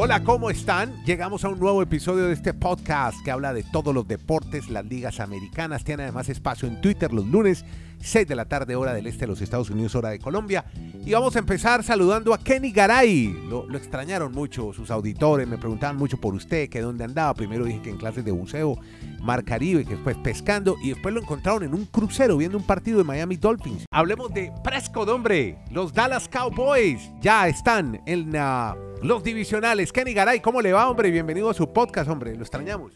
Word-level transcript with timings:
Hola, 0.00 0.22
¿cómo 0.22 0.48
están? 0.48 0.94
Llegamos 1.04 1.44
a 1.44 1.48
un 1.48 1.58
nuevo 1.58 1.82
episodio 1.82 2.26
de 2.26 2.32
este 2.32 2.54
podcast 2.54 3.20
que 3.24 3.32
habla 3.32 3.52
de 3.52 3.64
todos 3.64 3.92
los 3.92 4.06
deportes, 4.06 4.70
las 4.70 4.84
ligas 4.84 5.18
americanas. 5.18 5.82
Tiene 5.82 6.04
además 6.04 6.28
espacio 6.28 6.68
en 6.68 6.80
Twitter 6.80 7.12
los 7.12 7.26
lunes, 7.26 7.64
6 8.00 8.26
de 8.26 8.34
la 8.34 8.46
tarde, 8.46 8.76
hora 8.76 8.94
del 8.94 9.06
este 9.06 9.20
de 9.20 9.28
los 9.28 9.40
Estados 9.40 9.70
Unidos, 9.70 9.94
hora 9.94 10.10
de 10.10 10.18
Colombia. 10.18 10.64
Y 11.04 11.12
vamos 11.12 11.36
a 11.36 11.38
empezar 11.38 11.82
saludando 11.82 12.34
a 12.34 12.38
Kenny 12.38 12.70
Garay. 12.70 13.28
Lo, 13.48 13.66
extrañaron 13.76 14.32
mucho 14.32 14.72
sus 14.72 14.90
auditores, 14.90 15.48
me 15.48 15.58
preguntaban 15.58 15.96
mucho 15.96 16.18
por 16.18 16.34
usted, 16.34 16.68
que 16.68 16.80
dónde 16.80 17.04
andaba. 17.04 17.34
Primero 17.34 17.64
dije 17.64 17.80
que 17.82 17.90
en 17.90 17.96
clases 17.96 18.24
de 18.24 18.30
buceo, 18.30 18.78
Mar 19.20 19.44
Caribe, 19.44 19.84
que 19.84 19.94
después 19.94 20.16
pescando, 20.16 20.76
y 20.82 20.90
después 20.90 21.14
lo 21.14 21.20
encontraron 21.20 21.62
en 21.62 21.74
un 21.74 21.84
crucero 21.86 22.36
viendo 22.36 22.58
un 22.58 22.64
partido 22.64 22.98
de 22.98 23.04
Miami 23.04 23.36
Dolphins. 23.36 23.84
Hablemos 23.90 24.32
de 24.32 24.52
Prescott, 24.62 25.08
hombre. 25.08 25.58
Los 25.70 25.92
Dallas 25.92 26.28
Cowboys 26.28 27.10
ya 27.20 27.48
están 27.48 28.00
en 28.06 28.36
uh, 28.36 28.74
los 29.02 29.22
divisionales. 29.22 29.92
Kenny 29.92 30.12
Garay, 30.12 30.40
¿cómo 30.40 30.60
le 30.60 30.72
va, 30.72 30.88
hombre? 30.88 31.10
Bienvenido 31.10 31.50
a 31.50 31.54
su 31.54 31.72
podcast, 31.72 32.10
hombre. 32.10 32.34
Lo 32.34 32.42
extrañamos. 32.42 32.92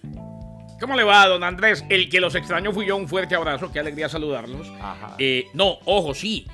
¿Cómo 0.83 0.97
le 0.97 1.05
va, 1.05 1.29
don 1.29 1.45
Andrés? 1.45 1.85
El 1.89 2.09
que 2.09 2.21
los 2.21 2.35
extrañó 2.35 2.73
fui 2.73 2.87
yo. 2.87 2.97
Un 2.97 3.07
fuerte 3.07 3.37
abrazo. 3.37 3.71
Qué 3.71 3.79
alegría 3.79 4.09
saludarlos. 4.09 4.67
Eh, 5.17 5.47
no, 5.55 5.79
ojo, 5.85 6.13
sí. 6.13 6.45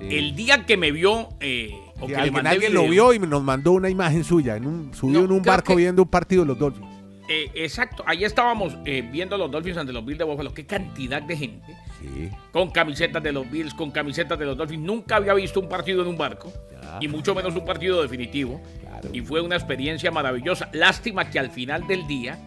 sí. 0.00 0.08
El 0.10 0.34
día 0.34 0.64
que 0.64 0.78
me 0.78 0.90
vio... 0.90 1.28
Eh, 1.38 1.78
o 2.00 2.06
que 2.06 2.14
video, 2.14 2.70
lo 2.70 2.88
vio 2.88 3.12
y 3.12 3.18
nos 3.18 3.42
mandó 3.42 3.72
una 3.72 3.90
imagen 3.90 4.24
suya. 4.24 4.56
En 4.56 4.66
un, 4.66 4.94
subió 4.94 5.18
no, 5.18 5.24
en 5.26 5.32
un 5.32 5.42
barco 5.42 5.74
que, 5.74 5.82
viendo 5.82 6.00
un 6.00 6.08
partido 6.08 6.44
de 6.44 6.48
los 6.48 6.58
Dolphins. 6.58 6.86
Eh, 7.28 7.50
exacto, 7.54 8.02
ahí 8.06 8.24
estábamos 8.24 8.74
eh, 8.86 9.06
viendo 9.12 9.36
los 9.36 9.50
Dolphins 9.50 9.76
ante 9.76 9.92
los 9.92 10.02
Bills 10.02 10.18
de 10.18 10.24
Buffalo. 10.24 10.54
Qué 10.54 10.64
cantidad 10.64 11.20
de 11.20 11.36
gente. 11.36 11.76
Sí. 12.00 12.30
Con 12.52 12.70
camisetas 12.70 13.22
de 13.22 13.32
los 13.32 13.50
Bills, 13.50 13.74
con 13.74 13.90
camisetas 13.90 14.38
de 14.38 14.46
los 14.46 14.56
Dolphins. 14.56 14.82
Nunca 14.82 15.16
había 15.16 15.34
visto 15.34 15.60
un 15.60 15.68
partido 15.68 16.00
en 16.00 16.08
un 16.08 16.16
barco. 16.16 16.50
Ya. 16.72 17.00
Y 17.02 17.08
mucho 17.08 17.34
menos 17.34 17.54
un 17.54 17.66
partido 17.66 18.00
definitivo. 18.00 18.62
Claro. 18.80 19.10
Y 19.12 19.20
fue 19.20 19.42
una 19.42 19.56
experiencia 19.56 20.10
maravillosa. 20.10 20.70
Lástima 20.72 21.28
que 21.28 21.38
al 21.38 21.50
final 21.50 21.86
del 21.86 22.06
día 22.06 22.38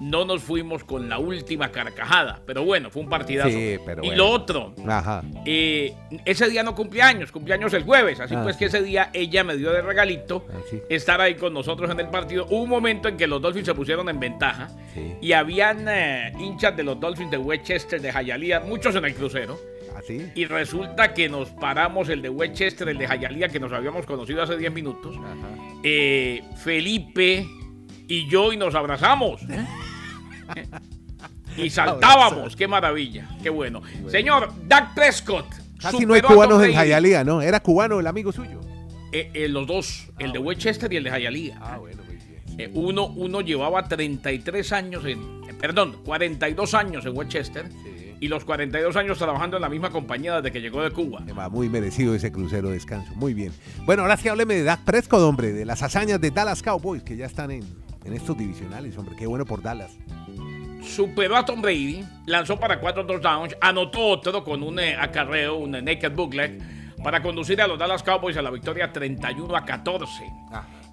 no 0.00 0.24
nos 0.24 0.42
fuimos 0.42 0.84
con 0.84 1.08
la 1.08 1.18
última 1.18 1.70
carcajada. 1.70 2.40
Pero 2.46 2.64
bueno, 2.64 2.90
fue 2.90 3.02
un 3.02 3.08
partidazo. 3.08 3.50
Sí, 3.50 3.76
pero 3.84 4.02
y 4.02 4.08
bueno. 4.08 4.24
lo 4.24 4.30
otro, 4.30 4.74
Ajá. 4.86 5.22
eh, 5.44 5.94
ese 6.24 6.48
día 6.48 6.62
no 6.62 6.74
cumpleaños, 6.74 7.32
cumpleaños 7.32 7.72
el 7.74 7.82
jueves. 7.84 8.20
Así 8.20 8.34
Ah, 8.34 8.42
pues 8.42 8.56
sí. 8.56 8.60
que 8.60 8.64
ese 8.66 8.82
día 8.82 9.10
ella 9.12 9.44
me 9.44 9.56
dio 9.56 9.72
de 9.72 9.82
regalito 9.82 10.46
Ah, 10.50 10.58
sí. 10.70 10.80
estar 10.88 11.20
ahí 11.20 11.34
con 11.34 11.52
nosotros 11.54 11.90
en 11.90 12.00
el 12.00 12.08
partido. 12.08 12.46
Hubo 12.46 12.62
un 12.62 12.70
momento 12.70 13.08
en 13.08 13.16
que 13.16 13.26
los 13.26 13.40
Dolphins 13.42 13.66
se 13.66 13.74
pusieron 13.74 14.08
en 14.08 14.20
ventaja 14.20 14.68
y 15.20 15.32
habían 15.32 15.86
eh, 15.88 16.32
hinchas 16.38 16.76
de 16.76 16.82
los 16.84 16.98
Dolphins 17.00 17.30
de 17.30 17.38
Westchester, 17.38 18.00
de 18.00 18.10
Hialeah, 18.12 18.60
muchos 18.60 18.94
en 18.96 19.04
el 19.04 19.14
crucero. 19.14 19.58
¿Así? 19.96 20.30
Y 20.36 20.44
resulta 20.44 21.12
que 21.12 21.28
nos 21.28 21.48
paramos 21.50 22.08
el 22.08 22.22
de 22.22 22.28
Westchester, 22.28 22.88
el 22.88 22.98
de 22.98 23.06
Hialeah, 23.08 23.48
que 23.48 23.58
nos 23.58 23.72
habíamos 23.72 24.06
conocido 24.06 24.42
hace 24.42 24.56
10 24.56 24.72
minutos. 24.72 25.16
Eh, 25.82 26.42
Felipe 26.62 27.46
y 28.08 28.28
yo 28.28 28.52
y 28.52 28.56
nos 28.56 28.74
abrazamos. 28.74 29.40
y 31.56 31.70
saltábamos. 31.70 32.56
Qué 32.56 32.66
maravilla. 32.66 33.28
Qué 33.42 33.50
bueno. 33.50 33.82
Señor, 34.08 34.52
Dak 34.66 34.94
Prescott. 34.94 35.46
Casi 35.80 36.04
no 36.04 36.14
hay 36.14 36.22
cubanos 36.22 36.62
en. 36.64 36.72
Hialeah, 36.72 37.24
¿no? 37.24 37.42
Era 37.42 37.60
cubano 37.60 38.00
el 38.00 38.06
amigo 38.06 38.32
suyo. 38.32 38.60
Eh, 39.12 39.30
eh, 39.34 39.48
los 39.48 39.66
dos, 39.66 40.08
el 40.18 40.32
de 40.32 40.38
Westchester 40.38 40.92
y 40.92 40.96
el 40.96 41.04
de 41.04 41.10
Hialeah. 41.10 41.58
Ah, 41.60 41.78
bueno, 41.78 42.02
muy 42.04 42.16
bien. 42.16 42.42
Eh, 42.58 42.70
uno, 42.74 43.06
uno 43.06 43.40
llevaba 43.40 43.86
33 43.86 44.72
años 44.72 45.04
en, 45.06 45.18
eh, 45.48 45.54
perdón, 45.58 45.98
42 46.04 46.74
años 46.74 47.06
en 47.06 47.16
Westchester 47.16 47.68
Sí. 47.70 48.14
y 48.20 48.28
los 48.28 48.44
42 48.44 48.96
años 48.96 49.16
trabajando 49.16 49.56
en 49.56 49.62
la 49.62 49.68
misma 49.68 49.90
compañía 49.90 50.36
desde 50.36 50.52
que 50.52 50.60
llegó 50.60 50.82
de 50.82 50.90
Cuba. 50.90 51.22
Va 51.38 51.48
muy 51.48 51.68
merecido 51.68 52.14
ese 52.14 52.32
crucero 52.32 52.68
de 52.68 52.74
descanso. 52.74 53.12
Muy 53.14 53.32
bien. 53.32 53.52
Bueno, 53.86 54.02
ahora 54.02 54.16
sí 54.16 54.28
hábleme 54.28 54.56
de 54.56 54.64
Dak 54.64 54.80
Prescott, 54.80 55.20
hombre, 55.20 55.52
de 55.52 55.64
las 55.64 55.82
hazañas 55.82 56.20
de 56.20 56.30
Dallas 56.32 56.62
Cowboys, 56.62 57.02
que 57.02 57.16
ya 57.16 57.26
están 57.26 57.52
en, 57.52 57.62
en 58.04 58.12
estos 58.12 58.36
divisionales, 58.36 58.96
hombre. 58.96 59.16
Qué 59.16 59.26
bueno 59.26 59.44
por 59.44 59.62
Dallas. 59.62 59.96
Superó 60.82 61.36
a 61.36 61.44
Tom 61.44 61.60
Brady, 61.60 62.04
lanzó 62.26 62.58
para 62.58 62.80
cuatro 62.80 63.04
touchdowns, 63.04 63.56
anotó 63.60 64.06
otro 64.06 64.44
con 64.44 64.62
un 64.62 64.78
eh, 64.78 64.96
acarreo, 64.96 65.56
un 65.56 65.74
eh, 65.74 65.82
naked 65.82 66.12
booklet, 66.12 66.62
para 67.02 67.22
conducir 67.22 67.60
a 67.60 67.66
los 67.66 67.78
Dallas 67.78 68.02
Cowboys 68.02 68.36
a 68.36 68.42
la 68.42 68.50
victoria 68.50 68.92
31 68.92 69.54
a 69.56 69.64
14. 69.64 70.24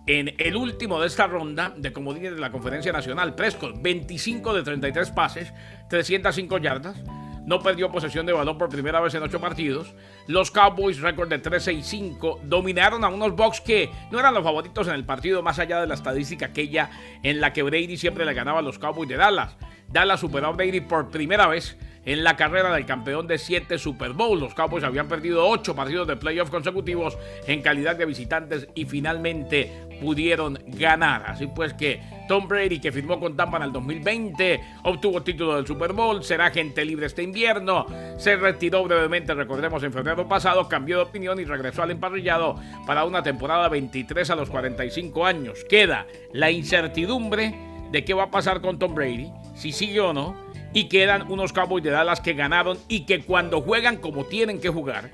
En 0.07 0.35
el 0.37 0.55
último 0.55 0.99
de 0.99 1.07
esta 1.07 1.25
ronda 1.25 1.73
de 1.75 1.91
comodines 1.91 2.35
de 2.35 2.39
la 2.39 2.51
Conferencia 2.51 2.91
Nacional, 2.91 3.33
Prescott, 3.33 3.81
25 3.81 4.53
de 4.53 4.63
33 4.63 5.11
pases, 5.11 5.51
305 5.89 6.57
yardas. 6.59 7.01
No 7.45 7.59
perdió 7.61 7.91
posesión 7.91 8.25
de 8.25 8.33
balón 8.33 8.57
por 8.57 8.69
primera 8.69 8.99
vez 8.99 9.13
en 9.13 9.21
ocho 9.23 9.39
partidos. 9.39 9.93
Los 10.27 10.49
Cowboys, 10.49 10.99
récord 10.99 11.29
de 11.29 11.37
13 11.37 11.73
y 11.73 11.83
5, 11.83 12.41
dominaron 12.43 13.03
a 13.03 13.09
unos 13.09 13.35
Bucks 13.35 13.61
que 13.61 13.91
no 14.11 14.19
eran 14.19 14.33
los 14.33 14.43
favoritos 14.43 14.87
en 14.87 14.95
el 14.95 15.05
partido, 15.05 15.43
más 15.43 15.59
allá 15.59 15.79
de 15.79 15.87
la 15.87 15.93
estadística 15.93 16.47
aquella 16.47 16.89
en 17.21 17.39
la 17.39 17.53
que 17.53 17.61
Brady 17.61 17.97
siempre 17.97 18.25
le 18.25 18.33
ganaba 18.33 18.59
a 18.59 18.63
los 18.63 18.79
Cowboys 18.79 19.09
de 19.09 19.17
Dallas. 19.17 19.57
Dallas 19.87 20.19
superó 20.19 20.47
a 20.47 20.51
Brady 20.51 20.81
por 20.81 21.09
primera 21.09 21.47
vez 21.47 21.77
en 22.05 22.23
la 22.23 22.35
carrera 22.35 22.73
del 22.73 22.85
campeón 22.85 23.27
de 23.27 23.37
siete 23.37 23.77
Super 23.77 24.13
Bowl. 24.13 24.39
Los 24.39 24.53
Cowboys 24.53 24.83
habían 24.83 25.07
perdido 25.07 25.47
ocho 25.47 25.75
partidos 25.75 26.07
de 26.07 26.15
playoff 26.15 26.49
consecutivos 26.49 27.17
en 27.47 27.61
calidad 27.61 27.95
de 27.95 28.05
visitantes 28.05 28.67
y 28.75 28.85
finalmente 28.85 29.71
pudieron 29.99 30.59
ganar. 30.67 31.23
Así 31.27 31.47
pues 31.47 31.73
que 31.73 32.01
Tom 32.27 32.47
Brady, 32.47 32.79
que 32.79 32.91
firmó 32.91 33.19
con 33.19 33.35
Tampa 33.35 33.57
en 33.57 33.63
el 33.63 33.71
2020, 33.71 34.61
obtuvo 34.83 35.23
título 35.23 35.55
del 35.55 35.67
Super 35.67 35.93
Bowl, 35.93 36.23
será 36.23 36.51
gente 36.51 36.83
libre 36.85 37.05
este 37.05 37.23
invierno, 37.23 37.85
se 38.17 38.35
retiró 38.35 38.83
brevemente, 38.83 39.33
recordemos, 39.33 39.83
en 39.83 39.93
febrero 39.93 40.27
pasado, 40.27 40.67
cambió 40.67 40.97
de 40.97 41.03
opinión 41.03 41.39
y 41.39 41.45
regresó 41.45 41.83
al 41.83 41.91
emparrillado 41.91 42.59
para 42.85 43.05
una 43.05 43.23
temporada 43.23 43.69
23 43.69 44.29
a 44.29 44.35
los 44.35 44.49
45 44.49 45.25
años. 45.25 45.63
Queda 45.69 46.05
la 46.33 46.51
incertidumbre 46.51 47.55
de 47.91 48.03
qué 48.03 48.13
va 48.13 48.23
a 48.23 48.31
pasar 48.31 48.61
con 48.61 48.79
Tom 48.79 48.95
Brady, 48.95 49.31
si 49.55 49.71
sigue 49.71 50.01
o 50.01 50.13
no, 50.13 50.44
y 50.75 50.89
quedan 50.89 51.31
unos 51.31 51.53
Cowboys 51.53 51.83
de 51.83 51.89
Dallas 51.89 52.19
que 52.19 52.33
ganaron 52.33 52.77
y 52.89 53.05
que 53.05 53.23
cuando 53.23 53.61
juegan 53.61 53.95
como 53.97 54.25
tienen 54.25 54.59
que 54.59 54.67
jugar, 54.67 55.09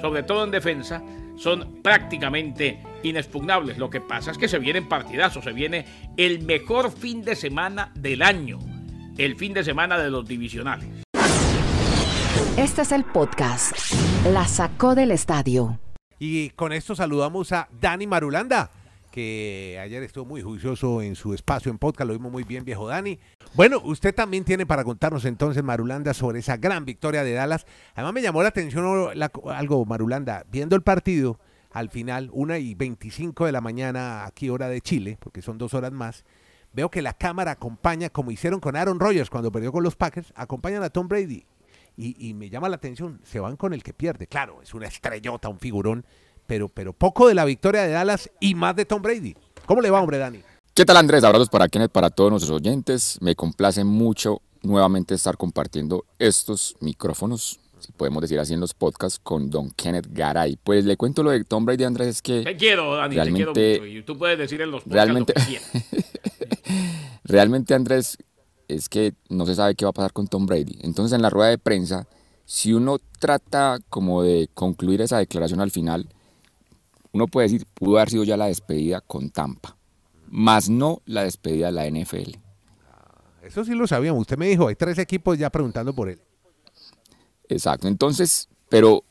sobre 0.00 0.24
todo 0.24 0.44
en 0.44 0.50
defensa, 0.50 1.00
son 1.36 1.80
prácticamente 1.80 2.82
inexpugnables. 3.04 3.78
Lo 3.78 3.88
que 3.88 4.00
pasa 4.00 4.32
es 4.32 4.36
que 4.36 4.48
se 4.48 4.58
vienen 4.58 4.88
partidazos, 4.88 5.44
se 5.44 5.52
viene 5.52 5.86
el 6.16 6.42
mejor 6.42 6.90
fin 6.90 7.22
de 7.22 7.36
semana 7.36 7.92
del 7.94 8.20
año, 8.20 8.58
el 9.16 9.36
fin 9.36 9.54
de 9.54 9.62
semana 9.62 9.96
de 9.96 10.10
los 10.10 10.26
divisionales. 10.26 10.88
Este 12.56 12.82
es 12.82 12.90
el 12.90 13.04
podcast. 13.04 13.76
La 14.32 14.48
sacó 14.48 14.96
del 14.96 15.12
estadio. 15.12 15.78
Y 16.18 16.50
con 16.50 16.72
esto 16.72 16.96
saludamos 16.96 17.52
a 17.52 17.68
Dani 17.80 18.08
Marulanda, 18.08 18.70
que 19.16 19.78
ayer 19.82 20.02
estuvo 20.02 20.26
muy 20.26 20.42
juicioso 20.42 21.00
en 21.00 21.14
su 21.14 21.32
espacio 21.32 21.70
en 21.70 21.78
podcast, 21.78 22.06
lo 22.06 22.12
vimos 22.12 22.30
muy 22.30 22.44
bien, 22.44 22.66
viejo 22.66 22.86
Dani. 22.86 23.18
Bueno, 23.54 23.80
usted 23.82 24.14
también 24.14 24.44
tiene 24.44 24.66
para 24.66 24.84
contarnos 24.84 25.24
entonces, 25.24 25.62
Marulanda, 25.62 26.12
sobre 26.12 26.40
esa 26.40 26.58
gran 26.58 26.84
victoria 26.84 27.24
de 27.24 27.32
Dallas. 27.32 27.64
Además 27.94 28.12
me 28.12 28.20
llamó 28.20 28.42
la 28.42 28.50
atención 28.50 28.84
algo, 29.54 29.86
Marulanda, 29.86 30.44
viendo 30.52 30.76
el 30.76 30.82
partido 30.82 31.40
al 31.70 31.88
final, 31.88 32.28
una 32.34 32.58
y 32.58 32.74
25 32.74 33.46
de 33.46 33.52
la 33.52 33.62
mañana, 33.62 34.26
aquí 34.26 34.50
hora 34.50 34.68
de 34.68 34.82
Chile, 34.82 35.16
porque 35.18 35.40
son 35.40 35.56
dos 35.56 35.72
horas 35.72 35.92
más, 35.92 36.26
veo 36.74 36.90
que 36.90 37.00
la 37.00 37.14
cámara 37.14 37.52
acompaña, 37.52 38.10
como 38.10 38.30
hicieron 38.30 38.60
con 38.60 38.76
Aaron 38.76 39.00
Rodgers 39.00 39.30
cuando 39.30 39.50
perdió 39.50 39.72
con 39.72 39.82
los 39.82 39.96
Packers, 39.96 40.30
acompañan 40.36 40.82
a 40.82 40.90
Tom 40.90 41.08
Brady. 41.08 41.46
Y 41.96 42.34
me 42.34 42.50
llama 42.50 42.68
la 42.68 42.76
atención, 42.76 43.22
se 43.24 43.40
van 43.40 43.56
con 43.56 43.72
el 43.72 43.82
que 43.82 43.94
pierde. 43.94 44.26
Claro, 44.26 44.60
es 44.60 44.74
una 44.74 44.86
estrellota, 44.86 45.48
un 45.48 45.58
figurón, 45.58 46.04
pero, 46.46 46.68
pero 46.68 46.92
poco 46.92 47.28
de 47.28 47.34
la 47.34 47.44
victoria 47.44 47.82
de 47.82 47.90
Dallas 47.92 48.30
y 48.40 48.54
más 48.54 48.76
de 48.76 48.84
Tom 48.84 49.02
Brady. 49.02 49.34
¿Cómo 49.66 49.80
le 49.80 49.90
va, 49.90 50.00
hombre, 50.00 50.18
Dani? 50.18 50.40
¿Qué 50.74 50.84
tal 50.84 50.96
Andrés? 50.98 51.24
Abrazos 51.24 51.48
para 51.48 51.68
Kenneth, 51.68 51.90
para 51.90 52.10
todos 52.10 52.30
nuestros 52.30 52.54
oyentes. 52.56 53.18
Me 53.20 53.34
complace 53.34 53.82
mucho 53.84 54.42
nuevamente 54.62 55.14
estar 55.14 55.36
compartiendo 55.36 56.04
estos 56.18 56.76
micrófonos, 56.80 57.58
si 57.80 57.92
podemos 57.92 58.20
decir 58.20 58.38
así 58.38 58.52
en 58.54 58.60
los 58.60 58.74
podcasts, 58.74 59.18
con 59.22 59.48
don 59.50 59.70
Kenneth 59.70 60.06
Garay. 60.10 60.58
Pues 60.62 60.84
le 60.84 60.96
cuento 60.96 61.22
lo 61.22 61.30
de 61.30 61.44
Tom 61.44 61.64
Brady, 61.64 61.84
Andrés, 61.84 62.08
es 62.08 62.22
que 62.22 62.42
Te 62.42 62.56
quiero, 62.56 62.94
Dani, 62.96 63.14
Realmente- 63.14 63.52
te 63.52 63.52
quiero 63.78 63.82
mucho. 63.84 63.98
Y 63.98 64.02
tú 64.02 64.18
puedes 64.18 64.38
decir 64.38 64.60
en 64.60 64.70
los 64.70 64.82
podcasts 64.82 64.94
realmente- 64.94 65.34
lo 65.36 65.46
que 65.46 66.04
realmente 67.24 67.74
Andrés 67.74 68.18
es 68.68 68.88
que 68.88 69.14
no 69.28 69.46
se 69.46 69.54
sabe 69.54 69.74
qué 69.74 69.84
va 69.84 69.90
a 69.90 69.94
pasar 69.94 70.12
con 70.12 70.26
Tom 70.28 70.46
Brady. 70.46 70.78
Entonces 70.82 71.14
en 71.14 71.22
la 71.22 71.30
rueda 71.30 71.50
de 71.50 71.58
prensa, 71.58 72.06
si 72.44 72.72
uno 72.72 72.98
trata 73.18 73.78
como 73.88 74.22
de 74.22 74.48
concluir 74.54 75.00
esa 75.00 75.18
declaración 75.18 75.60
al 75.60 75.70
final, 75.70 76.08
uno 77.16 77.26
puede 77.26 77.48
decir, 77.48 77.66
pudo 77.74 77.96
haber 77.96 78.10
sido 78.10 78.24
ya 78.24 78.36
la 78.36 78.46
despedida 78.46 79.00
con 79.00 79.30
Tampa, 79.30 79.76
más 80.28 80.68
no 80.68 81.02
la 81.06 81.24
despedida 81.24 81.66
de 81.66 81.72
la 81.72 81.90
NFL. 81.90 82.36
Eso 83.42 83.64
sí 83.64 83.74
lo 83.74 83.86
sabíamos. 83.86 84.22
Usted 84.22 84.36
me 84.36 84.48
dijo, 84.48 84.68
hay 84.68 84.74
tres 84.74 84.98
equipos 84.98 85.38
ya 85.38 85.50
preguntando 85.50 85.94
por 85.94 86.08
él. 86.08 86.20
Exacto, 87.48 87.86
entonces, 87.88 88.48
pero 88.68 89.04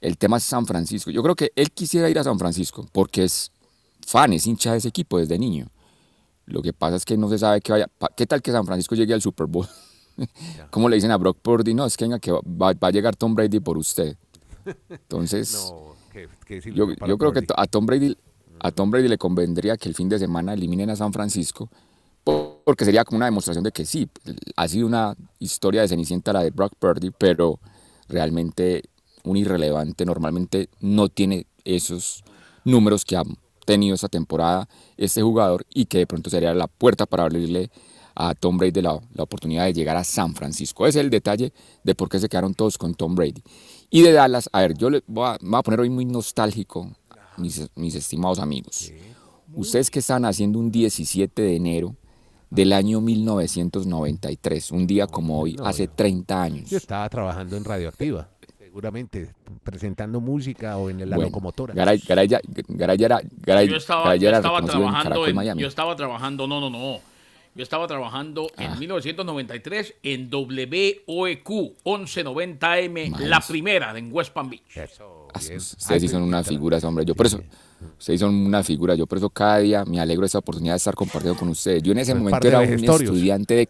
el 0.00 0.16
tema 0.16 0.36
es 0.36 0.44
San 0.44 0.64
Francisco. 0.64 1.10
Yo 1.10 1.22
creo 1.22 1.34
que 1.34 1.50
él 1.56 1.70
quisiera 1.72 2.08
ir 2.08 2.18
a 2.18 2.24
San 2.24 2.38
Francisco 2.38 2.86
porque 2.92 3.24
es 3.24 3.50
fan, 4.06 4.32
es 4.32 4.46
hincha 4.46 4.72
de 4.72 4.78
ese 4.78 4.88
equipo 4.88 5.18
desde 5.18 5.38
niño. 5.38 5.68
Lo 6.46 6.62
que 6.62 6.72
pasa 6.72 6.96
es 6.96 7.04
que 7.04 7.16
no 7.16 7.28
se 7.28 7.38
sabe 7.38 7.60
qué 7.60 7.72
vaya. 7.72 7.90
¿Qué 8.16 8.26
tal 8.26 8.40
que 8.40 8.52
San 8.52 8.64
Francisco 8.64 8.94
llegue 8.94 9.12
al 9.12 9.20
Super 9.20 9.46
Bowl? 9.46 9.68
¿Cómo 10.70 10.88
le 10.88 10.96
dicen 10.96 11.10
a 11.10 11.16
Brock 11.16 11.38
Purdy? 11.42 11.74
No, 11.74 11.84
es 11.84 11.96
que 11.96 12.04
venga, 12.04 12.18
que 12.18 12.32
va 12.32 12.74
a 12.80 12.90
llegar 12.90 13.16
Tom 13.16 13.34
Brady 13.34 13.60
por 13.60 13.76
usted. 13.76 14.16
Entonces, 14.88 15.52
No, 15.70 15.94
que, 16.26 16.28
que 16.46 16.54
decirle 16.56 16.78
yo, 16.78 17.06
yo 17.06 17.18
creo 17.18 17.32
que 17.32 17.44
a 17.56 17.66
Tom 17.66 17.86
Brady 17.86 18.16
A 18.60 18.70
Tom 18.70 18.90
Brady 18.90 19.08
le 19.08 19.18
convendría 19.18 19.76
que 19.76 19.88
el 19.88 19.94
fin 19.94 20.08
de 20.08 20.18
semana 20.18 20.54
eliminen 20.54 20.90
a 20.90 20.96
San 20.96 21.12
Francisco 21.12 21.68
porque 22.64 22.84
sería 22.84 23.04
como 23.04 23.16
una 23.16 23.26
demostración 23.26 23.64
de 23.64 23.72
que 23.72 23.86
sí, 23.86 24.08
ha 24.56 24.68
sido 24.68 24.86
una 24.86 25.16
historia 25.38 25.80
de 25.80 25.88
Cenicienta 25.88 26.32
la 26.32 26.42
de 26.42 26.50
Brock 26.50 26.74
Purdy, 26.78 27.10
pero 27.10 27.58
realmente 28.08 28.82
un 29.24 29.36
irrelevante 29.36 30.04
normalmente 30.04 30.68
no 30.80 31.08
tiene 31.08 31.46
esos 31.64 32.22
números 32.64 33.04
que 33.04 33.16
ha 33.16 33.22
tenido 33.64 33.94
esta 33.94 34.08
temporada 34.08 34.68
este 34.96 35.22
jugador 35.22 35.64
y 35.72 35.86
que 35.86 35.98
de 35.98 36.06
pronto 36.06 36.28
sería 36.30 36.52
la 36.54 36.66
puerta 36.66 37.06
para 37.06 37.24
abrirle 37.24 37.70
a 38.14 38.34
Tom 38.34 38.58
Brady 38.58 38.82
la, 38.82 39.00
la 39.14 39.22
oportunidad 39.22 39.64
de 39.64 39.72
llegar 39.72 39.96
a 39.96 40.04
San 40.04 40.34
Francisco. 40.34 40.86
Ese 40.86 40.98
es 40.98 41.04
el 41.04 41.10
detalle 41.10 41.52
de 41.84 41.94
por 41.94 42.08
qué 42.08 42.18
se 42.18 42.28
quedaron 42.28 42.54
todos 42.54 42.76
con 42.76 42.94
Tom 42.94 43.14
Brady. 43.14 43.42
Y 43.90 44.02
de 44.02 44.12
Dallas, 44.12 44.48
a 44.52 44.60
ver, 44.60 44.74
yo 44.76 44.90
le 44.90 45.02
voy 45.06 45.26
a, 45.26 45.38
voy 45.40 45.58
a 45.58 45.62
poner 45.62 45.80
hoy 45.80 45.90
muy 45.90 46.04
nostálgico, 46.04 46.90
mis, 47.36 47.68
mis 47.74 47.94
estimados 47.94 48.38
amigos. 48.38 48.92
Ustedes 49.54 49.90
que 49.90 50.00
están 50.00 50.24
haciendo 50.26 50.58
un 50.58 50.70
17 50.70 51.40
de 51.40 51.56
enero 51.56 51.96
del 52.50 52.72
año 52.74 53.00
1993, 53.00 54.70
un 54.72 54.86
día 54.86 55.06
como 55.06 55.40
hoy, 55.40 55.56
hace 55.64 55.88
30 55.88 56.42
años. 56.42 56.70
Yo 56.70 56.76
estaba 56.76 57.08
trabajando 57.08 57.56
en 57.56 57.64
Radioactiva, 57.64 58.28
seguramente 58.58 59.32
presentando 59.62 60.20
música 60.20 60.76
o 60.76 60.90
en 60.90 60.98
la 61.08 61.16
Bueno, 61.16 61.30
locomotora. 61.30 61.72
Garay, 61.74 61.98
Garay 62.06 62.28
Garay 62.68 63.02
era, 63.02 63.20
Garay- 63.22 63.68
Yo 63.68 63.76
estaba, 63.76 64.16
yo 64.16 64.30
estaba 64.30 64.58
en 64.58 64.66
trabajando 64.66 65.26
en, 65.26 65.34
Miami. 65.34 65.62
yo 65.62 65.68
estaba 65.68 65.96
trabajando, 65.96 66.46
no, 66.46 66.60
no, 66.60 66.68
no. 66.70 66.98
Yo 67.58 67.64
estaba 67.64 67.88
trabajando 67.88 68.46
Ah. 68.56 68.64
en 68.66 68.78
1993 68.78 69.94
en 70.04 70.30
WOEQ 70.30 71.48
1190M, 71.84 73.10
la 73.26 73.40
primera 73.40 73.98
en 73.98 74.10
West 74.12 74.32
Palm 74.32 74.48
Beach. 74.48 74.76
Eso, 74.76 75.26
Ah. 75.34 75.38
Ustedes 75.38 75.76
sí 76.00 76.08
son 76.08 76.22
unas 76.22 76.46
figuras, 76.46 76.84
hombre. 76.84 77.04
Yo 77.04 77.16
por 77.16 77.26
eso, 77.26 77.42
ustedes 77.98 78.20
son 78.20 78.32
una 78.34 78.62
figura. 78.62 78.94
Yo 78.94 79.06
por 79.08 79.18
eso 79.18 79.28
cada 79.28 79.58
día 79.58 79.84
me 79.84 79.98
alegro 80.00 80.20
de 80.22 80.26
esta 80.26 80.38
oportunidad 80.38 80.74
de 80.74 80.78
estar 80.78 80.94
compartiendo 80.94 81.36
con 81.38 81.48
ustedes. 81.48 81.82
Yo 81.82 81.90
en 81.92 81.98
ese 81.98 82.14
momento 82.14 82.38
de 82.40 82.48
era 82.48 82.60
un 82.60 82.72
estudiante 82.84 83.54
de, 83.54 83.68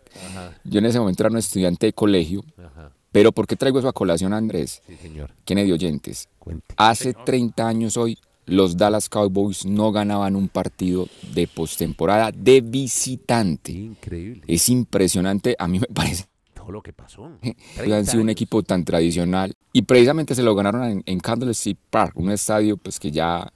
yo 0.65 0.79
en 0.81 0.85
ese 0.87 0.99
momento 1.01 1.23
era 1.23 1.31
un 1.31 1.39
estudiante 1.39 1.87
de 1.87 1.93
colegio. 1.95 2.45
Ajá, 2.59 2.93
Pero 3.11 3.33
¿por 3.33 3.47
qué 3.47 3.57
traigo 3.57 3.79
eso 3.79 3.89
a 3.89 3.95
colación, 3.95 4.35
Andrés? 4.35 4.83
sí, 4.87 4.97
señor. 5.01 5.31
Kennedy 5.47 5.73
oyentes. 5.73 6.29
Cuente. 6.39 6.75
Hace 6.77 7.15
30 7.15 7.67
años 7.67 7.97
hoy, 7.97 8.19
los 8.49 8.77
Dallas 8.77 9.09
Cowboys 9.09 9.65
no 9.65 9.93
ganaban 9.93 10.37
un 10.37 10.49
partido 10.49 11.09
de 11.35 11.47
postemporada 11.47 12.33
de 12.33 12.61
visitante. 12.61 13.73
Increíble. 13.73 14.43
Es 14.47 14.69
impresionante, 14.69 15.55
a 15.59 15.69
mí 15.69 15.79
me 15.79 15.87
parece 15.87 16.25
Todo 16.55 16.73
lo 16.73 16.83
que 16.83 16.93
pasó. 16.93 17.31
que 17.43 17.55
30 17.77 17.97
han 17.97 18.07
sido 18.07 18.23
un 18.23 18.31
equipo 18.31 18.63
tan 18.63 18.85
tradicional 18.85 19.55
y 19.73 19.83
precisamente 19.83 20.35
se 20.35 20.43
lo 20.43 20.55
ganaron 20.55 20.85
en, 20.85 21.03
en 21.07 21.21
Candlestick 21.21 21.79
Park, 21.91 22.15
un 22.17 22.31
estadio 22.31 22.77
pues 22.77 22.99
que 22.99 23.11
ya 23.11 23.53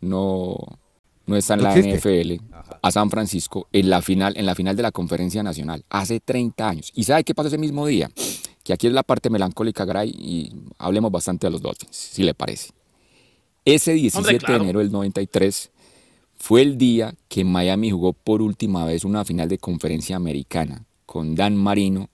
no, 0.00 0.56
no 1.26 1.36
está 1.36 1.54
en 1.54 1.62
la 1.62 1.76
existe. 1.76 2.36
NFL, 2.36 2.44
a 2.82 2.90
San 2.90 3.10
Francisco 3.10 3.68
en 3.72 3.88
la 3.88 4.02
final 4.02 4.34
en 4.36 4.46
la 4.46 4.54
final 4.54 4.76
de 4.76 4.82
la 4.82 4.92
Conferencia 4.92 5.42
Nacional 5.42 5.84
hace 5.88 6.20
30 6.20 6.68
años. 6.68 6.92
¿Y 6.94 7.04
sabe 7.04 7.24
qué 7.24 7.34
pasó 7.34 7.48
ese 7.48 7.58
mismo 7.58 7.86
día? 7.86 8.10
Que 8.62 8.72
aquí 8.72 8.86
es 8.86 8.92
la 8.92 9.02
parte 9.02 9.28
melancólica, 9.28 9.84
Gray, 9.84 10.10
y 10.10 10.52
hablemos 10.78 11.12
bastante 11.12 11.46
de 11.46 11.50
los 11.50 11.60
Dolphins, 11.60 11.94
si 11.94 12.22
le 12.22 12.34
parece. 12.34 12.70
Ese 13.64 13.94
17 13.94 14.38
claro. 14.38 14.58
de 14.58 14.64
enero 14.64 14.78
del 14.80 14.92
93 14.92 15.70
fue 16.36 16.60
el 16.60 16.76
día 16.76 17.14
que 17.28 17.44
Miami 17.44 17.90
jugó 17.90 18.12
por 18.12 18.42
última 18.42 18.84
vez 18.84 19.04
una 19.04 19.24
final 19.24 19.48
de 19.48 19.56
conferencia 19.56 20.16
americana 20.16 20.84
con 21.06 21.34
Dan 21.34 21.56
Marino 21.56 22.10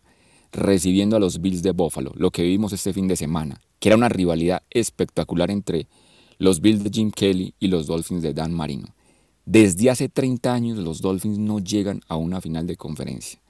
recibiendo 0.52 1.16
a 1.16 1.20
los 1.20 1.40
Bills 1.40 1.62
de 1.62 1.72
Buffalo, 1.72 2.12
lo 2.14 2.30
que 2.30 2.42
vivimos 2.42 2.72
este 2.72 2.92
fin 2.92 3.08
de 3.08 3.16
semana, 3.16 3.60
que 3.80 3.88
era 3.88 3.96
una 3.96 4.08
rivalidad 4.08 4.62
espectacular 4.70 5.50
entre 5.50 5.88
los 6.38 6.60
Bills 6.60 6.84
de 6.84 6.90
Jim 6.90 7.10
Kelly 7.10 7.54
y 7.58 7.66
los 7.66 7.86
Dolphins 7.86 8.22
de 8.22 8.32
Dan 8.32 8.52
Marino. 8.52 8.94
Desde 9.44 9.90
hace 9.90 10.08
30 10.08 10.52
años 10.52 10.78
los 10.78 11.00
Dolphins 11.00 11.38
no 11.38 11.58
llegan 11.58 12.00
a 12.06 12.14
una 12.14 12.40
final 12.40 12.68
de 12.68 12.76
conferencia. 12.76 13.40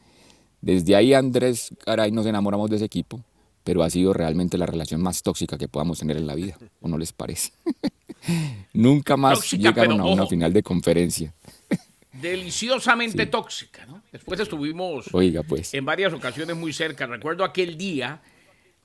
Desde 0.62 0.96
ahí 0.96 1.12
Andrés 1.12 1.74
Garay 1.84 2.12
nos 2.12 2.24
enamoramos 2.24 2.70
de 2.70 2.76
ese 2.76 2.86
equipo, 2.86 3.20
pero 3.64 3.82
ha 3.82 3.90
sido 3.90 4.12
realmente 4.12 4.56
la 4.58 4.66
relación 4.66 5.02
más 5.02 5.22
tóxica 5.22 5.58
que 5.58 5.68
podamos 5.68 5.98
tener 5.98 6.16
en 6.16 6.26
la 6.26 6.34
vida, 6.34 6.56
¿o 6.80 6.88
no 6.88 6.98
les 6.98 7.12
parece? 7.12 7.52
Nunca 8.72 9.16
más 9.16 9.38
Tóxica, 9.38 9.70
llegaron 9.70 9.96
pero 9.98 10.08
a 10.08 10.12
una 10.12 10.22
ojo. 10.22 10.30
final 10.30 10.52
de 10.52 10.62
conferencia. 10.62 11.34
Deliciosamente 12.12 13.26
tóxica, 13.26 13.86
¿no? 13.86 14.02
Después 14.10 14.40
estuvimos 14.40 15.06
Oiga, 15.12 15.42
pues. 15.42 15.72
en 15.74 15.84
varias 15.84 16.12
ocasiones 16.12 16.56
muy 16.56 16.72
cerca. 16.72 17.06
Recuerdo 17.06 17.44
aquel 17.44 17.78
día, 17.78 18.20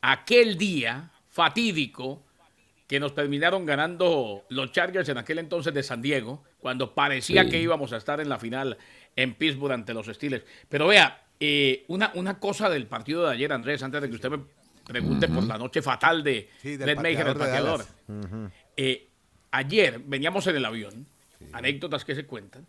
aquel 0.01 0.57
día 0.57 1.11
fatídico 1.29 2.21
que 2.87 2.99
nos 2.99 3.15
terminaron 3.15 3.65
ganando 3.65 4.43
los 4.49 4.71
Chargers 4.71 5.09
en 5.09 5.17
aquel 5.17 5.39
entonces 5.39 5.73
de 5.73 5.81
San 5.81 6.01
Diego, 6.03 6.43
cuando 6.59 6.93
parecía 6.93 7.43
Sí. 7.43 7.49
que 7.49 7.59
íbamos 7.61 7.91
a 7.93 7.97
estar 7.97 8.19
en 8.21 8.29
la 8.29 8.37
final 8.37 8.77
en 9.15 9.33
Pittsburgh 9.33 9.73
ante 9.73 9.93
los 9.95 10.05
Steelers. 10.05 10.45
Pero 10.69 10.87
vea, 10.87 11.23
eh, 11.39 11.83
una, 11.87 12.11
una 12.13 12.39
cosa 12.39 12.69
del 12.69 12.85
partido 12.85 13.25
de 13.25 13.33
ayer, 13.33 13.51
Andrés, 13.51 13.81
antes 13.81 14.01
de 14.03 14.07
que 14.09 14.15
usted 14.15 14.29
me 14.29 14.39
pregunte 14.85 15.27
por 15.27 15.43
la 15.43 15.57
noche 15.57 15.81
fatal 15.81 16.23
de 16.23 16.49
Sí, 16.61 16.77
del 16.77 16.89
el 16.89 16.95
pateador. 17.35 17.85
Eh, 18.77 19.07
ayer 19.51 19.99
veníamos 20.05 20.47
en 20.47 20.55
el 20.55 20.65
avión, 20.65 21.05
anécdotas 21.53 22.05
que 22.05 22.15
se 22.15 22.25
cuentan, 22.25 22.65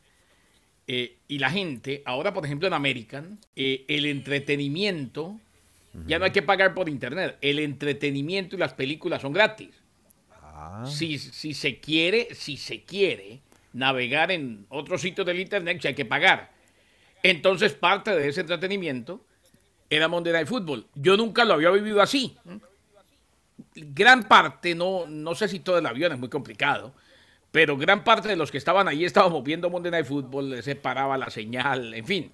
eh, 0.87 1.17
y 1.29 1.39
la 1.39 1.51
gente, 1.51 2.03
ahora 2.05 2.33
por 2.33 2.45
ejemplo 2.45 2.69
en 2.69 2.75
American, 2.75 3.39
eh, 3.57 3.85
el 3.89 4.07
entretenimiento, 4.07 5.39
ya 6.07 6.19
no 6.19 6.27
hay 6.27 6.31
que 6.31 6.43
pagar 6.43 6.75
por 6.75 6.89
internet, 6.89 7.39
el 7.41 7.59
entretenimiento 7.59 8.55
y 8.57 8.59
las 8.59 8.75
películas 8.75 9.23
son 9.23 9.33
gratis. 9.33 9.71
Ah, 10.31 10.85
Si, 10.87 11.19
si 11.19 11.55
se 11.55 11.81
quiere, 11.81 12.35
si 12.35 12.57
se 12.57 12.83
quiere 12.83 13.41
navegar 13.73 14.31
en 14.31 14.67
otros 14.69 15.01
sitios 15.01 15.27
del 15.27 15.41
internet, 15.41 15.79
sí 15.81 15.89
hay 15.89 15.95
que 15.95 16.05
pagar. 16.05 16.51
Entonces 17.23 17.73
parte 17.73 18.15
de 18.15 18.29
ese 18.29 18.43
entretenimiento 18.43 19.25
era 19.91 20.09
Monday 20.09 20.33
Night 20.33 20.49
Football. 20.49 20.87
Yo 20.95 21.17
nunca 21.17 21.45
lo 21.45 21.55
había 21.55 21.71
vivido 21.71 22.01
así. 22.01 22.37
Gran 23.75 24.25
parte, 24.25 24.75
no, 24.75 25.07
no 25.07 25.35
sé 25.35 25.49
si 25.49 25.61
todo 25.61 25.79
el 25.79 25.87
avión 25.87 26.13
es 26.13 26.19
muy 26.19 26.29
complicado, 26.29 26.95
pero 27.53 27.77
gran 27.77 28.05
parte 28.05 28.29
de 28.29 28.37
los 28.37 28.51
que 28.51 28.59
estaban 28.59 28.89
ahí 28.89 29.05
estábamos 29.05 29.43
viendo 29.45 29.71
Monday 29.71 29.93
Night 29.93 30.07
Football, 30.07 30.63
se 30.63 30.77
paraba 30.77 31.17
la 31.17 31.31
señal, 31.31 31.95
en 31.95 32.05
fin. 32.07 32.33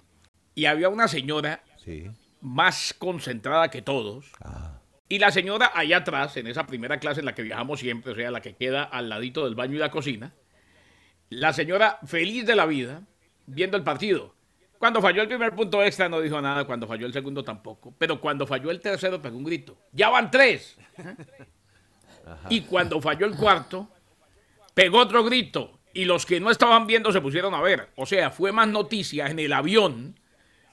Y 0.55 0.65
había 0.65 0.89
una 0.89 1.07
señora 1.07 1.63
sí. 1.77 2.09
más 2.41 2.93
concentrada 2.97 3.69
que 3.69 3.81
todos. 3.81 4.31
Ah, 4.41 4.79
Y 5.09 5.19
la 5.19 5.31
señora 5.31 5.71
allá 5.73 5.97
atrás, 5.97 6.37
en 6.37 6.47
esa 6.47 6.67
primera 6.67 6.99
clase 6.99 7.21
en 7.21 7.25
la 7.25 7.35
que 7.35 7.43
viajamos 7.43 7.79
siempre, 7.79 8.11
o 8.11 8.15
sea, 8.15 8.31
la 8.31 8.41
que 8.41 8.55
queda 8.55 8.83
al 8.83 9.09
ladito 9.09 9.45
del 9.45 9.55
baño 9.55 9.75
y 9.75 9.79
la 9.79 9.91
cocina, 9.91 10.33
la 11.29 11.53
señora 11.53 11.99
feliz 12.05 12.45
de 12.45 12.55
la 12.55 12.65
vida, 12.65 13.01
viendo 13.45 13.77
el 13.77 13.83
partido. 13.83 14.33
Cuando 14.83 15.01
falló 15.01 15.21
el 15.21 15.29
primer 15.29 15.55
punto 15.55 15.81
extra 15.81 16.09
no 16.09 16.19
dijo 16.19 16.41
nada, 16.41 16.65
cuando 16.65 16.85
falló 16.85 17.05
el 17.05 17.13
segundo 17.13 17.41
tampoco, 17.41 17.95
pero 17.97 18.19
cuando 18.19 18.45
falló 18.45 18.69
el 18.69 18.81
tercero 18.81 19.21
pegó 19.21 19.37
un 19.37 19.45
grito. 19.45 19.77
Ya 19.93 20.09
van 20.09 20.29
tres. 20.29 20.77
Y 22.49 22.59
cuando 22.63 22.99
falló 22.99 23.25
el 23.25 23.33
cuarto, 23.37 23.87
pegó 24.73 24.99
otro 24.99 25.23
grito. 25.23 25.79
Y 25.93 26.03
los 26.03 26.25
que 26.25 26.41
no 26.41 26.51
estaban 26.51 26.85
viendo 26.85 27.13
se 27.13 27.21
pusieron 27.21 27.53
a 27.53 27.61
ver. 27.61 27.91
O 27.95 28.05
sea, 28.05 28.29
fue 28.29 28.51
más 28.51 28.67
noticia 28.67 29.27
en 29.27 29.39
el 29.39 29.53
avión, 29.53 30.19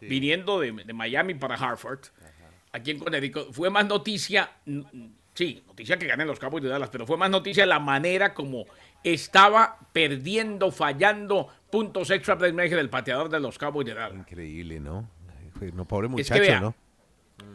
viniendo 0.00 0.58
de, 0.58 0.72
de 0.72 0.92
Miami 0.92 1.34
para 1.34 1.54
Hartford, 1.54 2.00
aquí 2.72 2.90
en 2.90 2.98
Connecticut, 2.98 3.52
fue 3.52 3.70
más 3.70 3.86
noticia, 3.86 4.50
mm, 4.66 4.80
sí, 5.34 5.62
noticia 5.68 5.96
que 6.00 6.08
ganen 6.08 6.26
los 6.26 6.40
Cowboys 6.40 6.64
de 6.64 6.70
Dallas, 6.70 6.90
pero 6.90 7.06
fue 7.06 7.16
más 7.16 7.30
noticia 7.30 7.64
la 7.64 7.78
manera 7.78 8.34
como 8.34 8.66
estaba 9.04 9.78
perdiendo, 9.92 10.72
fallando 10.72 11.48
puntos 11.70 12.10
extra 12.10 12.34
Brett 12.34 12.54
Maher, 12.54 12.78
el 12.78 12.90
pateador 12.90 13.28
de 13.28 13.40
los 13.40 13.58
Cowboys 13.58 13.86
de 13.86 13.94
Dallas. 13.94 14.18
increíble, 14.18 14.80
¿no? 14.80 15.08
No, 15.74 15.84
pobre 15.86 16.06
Es 16.06 16.10
muchacho, 16.10 16.34
que 16.34 16.40
vea, 16.40 16.60
¿no? 16.60 16.74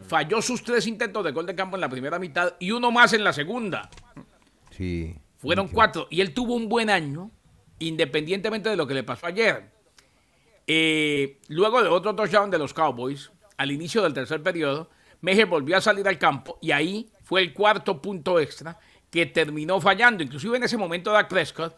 falló 0.06 0.40
sus 0.42 0.62
tres 0.62 0.86
intentos 0.86 1.24
de 1.24 1.32
gol 1.32 1.46
de 1.46 1.54
campo 1.54 1.76
en 1.76 1.80
la 1.80 1.88
primera 1.88 2.18
mitad 2.18 2.54
y 2.58 2.70
uno 2.70 2.90
más 2.90 3.12
en 3.12 3.24
la 3.24 3.32
segunda. 3.32 3.90
Sí. 4.70 5.16
Fueron 5.36 5.68
cuatro. 5.68 6.06
Y 6.10 6.20
él 6.20 6.32
tuvo 6.34 6.54
un 6.54 6.68
buen 6.68 6.90
año, 6.90 7.30
independientemente 7.78 8.68
de 8.68 8.76
lo 8.76 8.86
que 8.86 8.94
le 8.94 9.04
pasó 9.04 9.26
ayer. 9.26 9.70
Eh, 10.66 11.38
luego 11.48 11.82
de 11.82 11.88
otro 11.88 12.14
touchdown 12.14 12.50
de 12.50 12.58
los 12.58 12.74
Cowboys, 12.74 13.30
al 13.56 13.70
inicio 13.70 14.02
del 14.02 14.14
tercer 14.14 14.42
periodo, 14.42 14.90
Mejer 15.20 15.46
volvió 15.46 15.76
a 15.76 15.80
salir 15.80 16.06
al 16.06 16.18
campo 16.18 16.58
y 16.60 16.72
ahí 16.72 17.10
fue 17.22 17.40
el 17.40 17.52
cuarto 17.52 18.02
punto 18.02 18.38
extra 18.38 18.78
que 19.10 19.26
terminó 19.26 19.80
fallando. 19.80 20.22
Inclusive 20.22 20.56
en 20.56 20.64
ese 20.64 20.76
momento 20.76 21.12
Dak 21.12 21.28
Prescott 21.28 21.76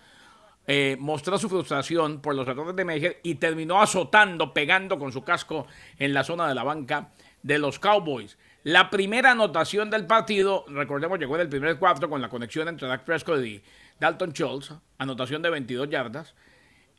eh, 0.71 0.99
mostró 1.01 1.39
su 1.39 1.49
frustración 1.49 2.21
por 2.21 2.35
los 2.35 2.47
errores 2.47 2.77
de 2.77 2.85
Mejer 2.85 3.21
y 3.23 3.37
terminó 3.37 3.81
azotando, 3.81 4.53
pegando 4.53 4.99
con 4.99 5.13
su 5.13 5.25
casco 5.25 5.67
en 5.99 6.13
la 6.13 6.25
zona 6.25 6.47
de 6.47 6.55
la 6.55 6.63
banca 6.63 7.09
de 7.43 7.59
los 7.59 7.79
Cowboys. 7.79 8.37
La 8.65 8.91
primera 8.91 9.31
anotación 9.31 9.89
del 9.89 10.05
partido, 10.05 10.67
recordemos, 10.69 11.19
llegó 11.19 11.37
en 11.37 11.41
el 11.41 11.49
primer 11.49 11.79
cuarto 11.79 12.11
con 12.11 12.21
la 12.21 12.29
conexión 12.29 12.69
entre 12.69 12.87
Dak 12.87 13.05
Prescott 13.05 13.43
y 13.43 13.63
Dalton 13.99 14.33
Schultz, 14.33 14.75
anotación 14.99 15.41
de 15.41 15.49
22 15.49 15.89
yardas. 15.89 16.35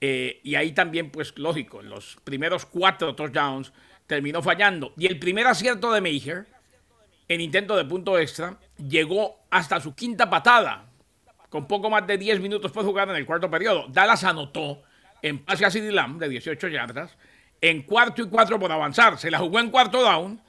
Eh, 0.02 0.40
y 0.44 0.56
ahí 0.56 0.72
también, 0.72 1.12
pues 1.12 1.38
lógico, 1.38 1.82
en 1.82 1.90
los 1.90 2.18
primeros 2.24 2.66
cuatro 2.66 3.14
touchdowns 3.14 3.72
terminó 4.08 4.42
fallando. 4.42 4.94
Y 4.98 5.06
el 5.06 5.20
primer 5.20 5.46
acierto 5.46 5.92
de 5.92 6.02
Meyer, 6.02 6.48
en 7.28 7.40
intento 7.40 7.78
de 7.78 7.86
punto 7.86 8.18
extra, 8.18 8.58
llegó 8.78 9.42
hasta 9.52 9.80
su 9.80 9.94
quinta 9.94 10.28
patada. 10.28 10.89
Con 11.50 11.68
poco 11.68 11.90
más 11.90 12.06
de 12.08 12.18
10 12.18 12.40
minutos 12.40 12.72
por 12.72 12.86
jugar 12.86 13.10
en 13.10 13.16
el 13.16 13.26
cuarto 13.26 13.50
periodo. 13.50 13.88
Dallas 13.90 14.24
anotó 14.24 14.84
en 15.22 15.40
pase 15.40 15.66
a 15.66 15.72
CD 15.72 15.92
de 15.92 16.30
18 16.30 16.68
yardas, 16.68 17.18
en 17.62 17.84
cuarto 17.84 18.22
y 18.22 18.30
cuatro 18.30 18.60
por 18.60 18.72
avanzar. 18.72 19.18
Se 19.18 19.32
la 19.32 19.40
jugó 19.40 19.60
en 19.60 19.70
cuarto 19.70 20.02
down. 20.02 20.42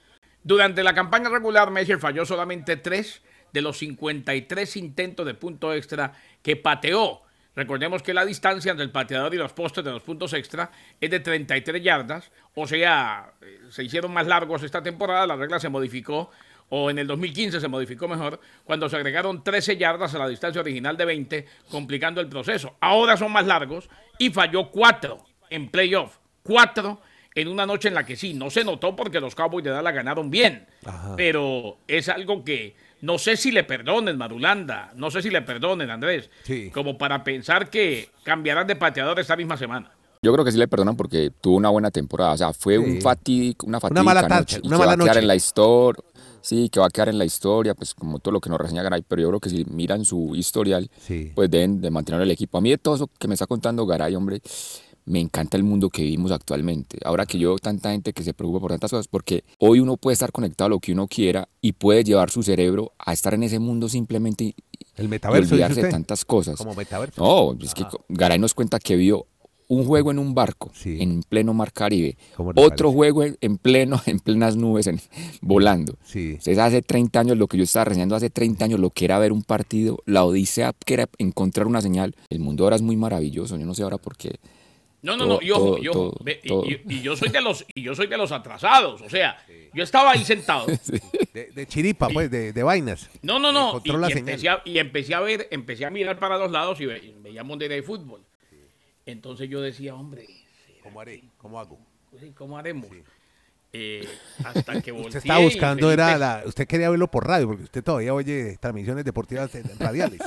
Durante 0.42 0.83
la 0.83 0.95
campaña 0.95 1.28
regular, 1.28 1.71
Mercer 1.71 1.99
falló 1.99 2.25
solamente 2.25 2.76
3 2.76 3.23
de 3.52 3.62
los 3.62 3.78
53 3.78 4.76
intentos 4.76 5.26
de 5.26 5.35
punto 5.35 5.75
extra 5.75 6.12
que 6.42 6.57
pateó. 6.57 7.23
Recordemos 7.57 8.02
que 8.02 8.14
la 8.14 8.25
distancia 8.25 8.71
entre 8.71 8.85
el 8.85 8.92
pateador 8.92 9.35
y 9.35 9.37
los 9.37 9.52
postes 9.52 9.85
de 9.85 9.90
los 9.90 10.02
puntos 10.02 10.33
extra 10.35 10.71
es 11.00 11.11
de 11.11 11.21
33 11.21 11.83
yardas, 11.83 12.30
o 12.54 12.66
sea, 12.66 13.33
eh, 13.42 13.61
se 13.71 13.83
hicieron 13.83 14.12
más 14.12 14.26
largos 14.26 14.62
esta 14.62 14.83
temporada, 14.83 15.26
la 15.26 15.37
regla 15.37 15.59
se 15.59 15.69
modificó, 15.69 16.30
o 16.71 16.89
en 16.91 16.99
el 16.99 17.07
2015 17.07 17.61
se 17.61 17.69
modificó 17.69 18.09
mejor, 18.09 18.41
cuando 18.65 18.89
se 18.89 18.97
agregaron 18.97 19.45
13 19.45 19.77
yardas 19.77 20.15
a 20.15 20.19
la 20.19 20.29
distancia 20.29 20.61
original 20.61 20.97
de 20.97 21.05
20, 21.05 21.47
complicando 21.71 22.21
el 22.21 22.29
proceso. 22.29 22.77
Ahora 22.81 23.17
son 23.17 23.33
más 23.33 23.47
largos 23.47 23.91
y 24.19 24.31
falló 24.31 24.71
4 24.71 25.23
en 25.50 25.69
playoff, 25.69 26.17
4 26.45 27.00
en 27.35 27.49
una 27.49 27.67
noche 27.67 27.89
en 27.89 27.95
la 27.95 28.05
que 28.05 28.17
sí, 28.17 28.35
no 28.35 28.50
se 28.50 28.65
notó 28.65 28.97
porque 28.97 29.21
los 29.21 29.35
Cowboys 29.35 29.65
de 29.65 29.71
Dallas 29.71 29.95
ganaron 29.95 30.31
bien, 30.31 30.67
pero 31.17 31.79
es 31.87 32.09
algo 32.09 32.45
que 32.45 32.75
no 33.03 33.19
sé 33.19 33.37
si 33.37 33.50
le 33.50 33.65
perdonen, 33.65 34.19
Marulanda, 34.19 34.93
no 34.95 35.11
sé 35.11 35.23
si 35.23 35.31
le 35.31 35.43
perdonen, 35.43 35.91
Andrés, 35.91 36.31
como 36.73 36.99
para 36.99 37.23
pensar 37.25 37.71
que 37.71 38.11
cambiarán 38.25 38.67
de 38.67 38.77
pateador 38.77 39.19
esta 39.21 39.37
misma 39.37 39.57
semana. 39.57 39.91
Yo 40.23 40.35
creo 40.35 40.45
que 40.45 40.53
sí 40.53 40.59
le 40.59 40.69
perdonan 40.69 40.97
porque 40.97 41.31
tuvo 41.41 41.57
una 41.57 41.71
buena 41.71 41.91
temporada. 41.91 42.33
O 42.33 42.37
sea, 42.37 42.53
fue 42.53 42.79
un 42.79 43.00
fatídico, 43.00 43.67
una 43.67 43.81
fatídica 43.81 44.03
mala 44.03 44.29
noche. 44.29 44.61
una 44.62 44.77
y 44.77 44.79
mala 44.79 44.93
que 44.93 44.99
va 44.99 45.05
a 45.05 45.07
quedar 45.07 45.19
en 45.23 45.29
la 45.29 45.35
historia. 45.35 46.05
Sí, 46.43 46.69
que 46.69 46.81
va 46.81 46.87
a 46.87 46.91
quedar 46.91 47.09
en 47.09 47.19
la 47.19 47.25
historia, 47.25 47.75
pues 47.75 47.95
como 47.95 48.19
todo 48.19 48.33
lo 48.33 48.41
que 48.41 48.50
nos 48.50 48.59
reseña 48.61 48.83
Garay. 48.83 49.03
Pero 49.09 49.23
yo 49.23 49.29
creo 49.29 49.41
que 49.41 49.49
si 49.49 49.65
miran 49.65 50.05
su 50.05 50.35
historial, 50.37 50.91
Sí. 51.00 51.33
pues 51.35 51.50
deben 51.50 51.81
de 51.81 51.91
mantener 51.91 52.21
el 52.21 52.31
equipo. 52.31 52.59
A 52.59 52.61
mí 52.61 52.69
de 52.71 52.77
todo 52.79 52.95
eso 52.97 53.09
que 53.19 53.29
me 53.29 53.35
está 53.35 53.47
contando 53.47 53.87
Garay, 53.87 54.15
hombre, 54.15 54.43
me 55.07 55.21
encanta 55.21 55.57
el 55.57 55.65
mundo 55.65 55.89
que 55.89 56.03
vivimos 56.03 56.33
actualmente. 56.33 56.99
Ahora 57.05 57.25
que 57.25 57.39
yo 57.39 57.49
veo 57.50 57.59
tanta 57.59 57.91
gente 57.93 58.12
que 58.12 58.23
se 58.23 58.35
preocupa 58.35 58.61
por 58.61 58.71
tantas 58.73 58.91
cosas, 58.91 59.09
porque 59.09 59.45
hoy 59.59 59.81
uno 59.81 59.97
puede 59.97 60.12
estar 60.12 60.33
conectado 60.33 60.67
a 60.67 60.69
lo 60.71 60.81
que 60.81 60.93
uno 60.93 61.09
quiera 61.09 61.49
y 61.62 61.73
puede 61.73 62.05
llevar 62.05 62.31
su 62.31 62.43
cerebro 62.43 62.93
a 62.99 63.15
estar 63.15 63.33
en 63.33 63.43
ese 63.43 63.59
mundo 63.59 63.89
simplemente 63.89 64.45
y, 64.45 64.55
El 64.97 65.07
y 65.07 65.09
metaverso, 65.09 65.43
dice 65.43 65.55
olvidarse 65.55 65.83
de 65.83 65.91
tantas 65.91 66.25
cosas. 66.27 66.57
Como 66.59 66.75
metaverso. 66.75 67.23
No, 67.23 67.59
es 67.65 67.73
que 67.75 67.87
Garay 68.11 68.39
nos 68.39 68.53
cuenta 68.53 68.79
que 68.79 68.97
vio 68.97 69.27
un 69.71 69.85
juego 69.85 70.11
en 70.11 70.19
un 70.19 70.35
barco 70.35 70.73
Sí. 70.75 70.99
en 71.00 71.23
pleno 71.23 71.55
mar 71.55 71.73
Caribe, 71.73 72.17
¿Cómo 72.37 72.53
le 72.53 72.61
otro 72.61 72.89
parece? 72.89 72.97
juego 72.97 73.23
en, 73.23 73.39
en 73.41 73.57
pleno 73.57 74.00
en 74.07 74.19
plenas 74.19 74.57
nubes 74.57 74.87
en- 74.89 75.00
volando. 75.41 75.97
Sí. 76.03 76.31
Entonces 76.31 76.59
hace 76.59 76.83
30 76.83 77.21
años 77.21 77.39
lo 77.39 77.47
que 77.47 77.57
yo 77.57 77.62
estaba 77.65 77.85
reseñando 77.85 78.17
hace 78.17 78.31
30 78.31 78.65
años 78.65 78.81
lo 78.81 78.91
que 78.91 79.05
era 79.05 79.19
ver 79.19 79.33
un 79.33 79.43
partido, 79.45 79.99
la 80.07 80.25
odisea 80.25 80.73
que 80.85 80.95
era 80.95 81.09
encontrar 81.19 81.67
una 81.69 81.81
señal. 81.81 82.15
El 82.31 82.41
mundo 82.41 82.65
ahora 82.65 82.77
es 82.77 82.83
muy 82.83 82.97
maravilloso, 82.97 83.57
yo 83.57 83.65
no 83.65 83.75
sé 83.75 83.83
ahora 83.85 83.99
por 83.99 84.17
qué. 84.17 84.39
No, 85.03 85.17
no, 85.17 85.25
Todo, 85.25 85.35
no, 85.41 85.47
y 85.47 85.50
ojo, 85.50 85.65
todo, 85.65 85.79
y, 85.83 85.89
ojo, 85.89 85.99
todo, 86.11 86.15
ve, 86.25 86.41
y- 86.45 86.49
todo. 86.49 86.65
y- 86.67 86.81
y 86.87 87.00
yo 87.00 87.17
soy 87.17 87.31
de 87.31 87.41
los 87.41 87.65
y 87.75 87.83
yo 87.83 87.95
soy 87.95 88.07
de 88.09 88.19
los 88.19 88.33
atrasados, 88.33 89.00
o 89.00 89.09
sea, 89.09 89.37
yo 89.73 89.83
estaba 89.83 90.11
ahí 90.11 90.25
sentado. 90.25 90.67
De, 91.33 91.53
de 91.55 91.67
chiripa, 91.69 92.09
pues, 92.09 92.29
de, 92.29 92.53
de 92.53 92.62
vainas. 92.65 93.09
No, 93.23 93.39
no, 93.39 93.53
no, 93.53 93.81
y, 93.85 93.91
empecé 94.19 94.49
a, 94.49 94.61
y 94.65 94.79
empecé 94.79 95.15
a 95.15 95.21
ver, 95.21 95.47
empecé 95.53 95.85
a 95.87 95.91
mirar 95.91 96.19
para 96.19 96.37
los 96.37 96.50
lados 96.50 96.81
y, 96.81 96.87
ve- 96.87 96.99
y 96.99 97.15
veía 97.23 97.45
Monday 97.45 97.69
Night 97.69 97.85
Football. 97.85 98.21
Entonces 99.07 99.49
yo 99.49 99.61
decía, 99.61 99.95
hombre, 99.95 100.26
¿Cómo 100.83 101.00
haré? 101.00 101.23
¿Cómo 101.38 101.61
hago? 101.61 101.78
¿cómo 102.37 102.59
haremos? 102.59 102.88
Eh, 103.73 104.07
hasta 104.45 104.80
que 104.83 104.90
volteé 104.92 105.09
Usted 105.09 105.19
estaba 105.21 105.40
buscando, 105.40 105.92
era 105.92 106.19
la, 106.19 106.42
usted 106.45 106.66
quería 106.66 106.90
verlo 106.90 107.09
por 107.11 107.26
radio, 107.26 107.47
porque 107.47 107.64
usted 107.64 107.85
todavía 107.85 108.12
oye 108.14 108.57
transmisiones 108.61 109.04
deportivas 109.04 109.54
eh, 109.54 109.62
radiales. 109.78 110.21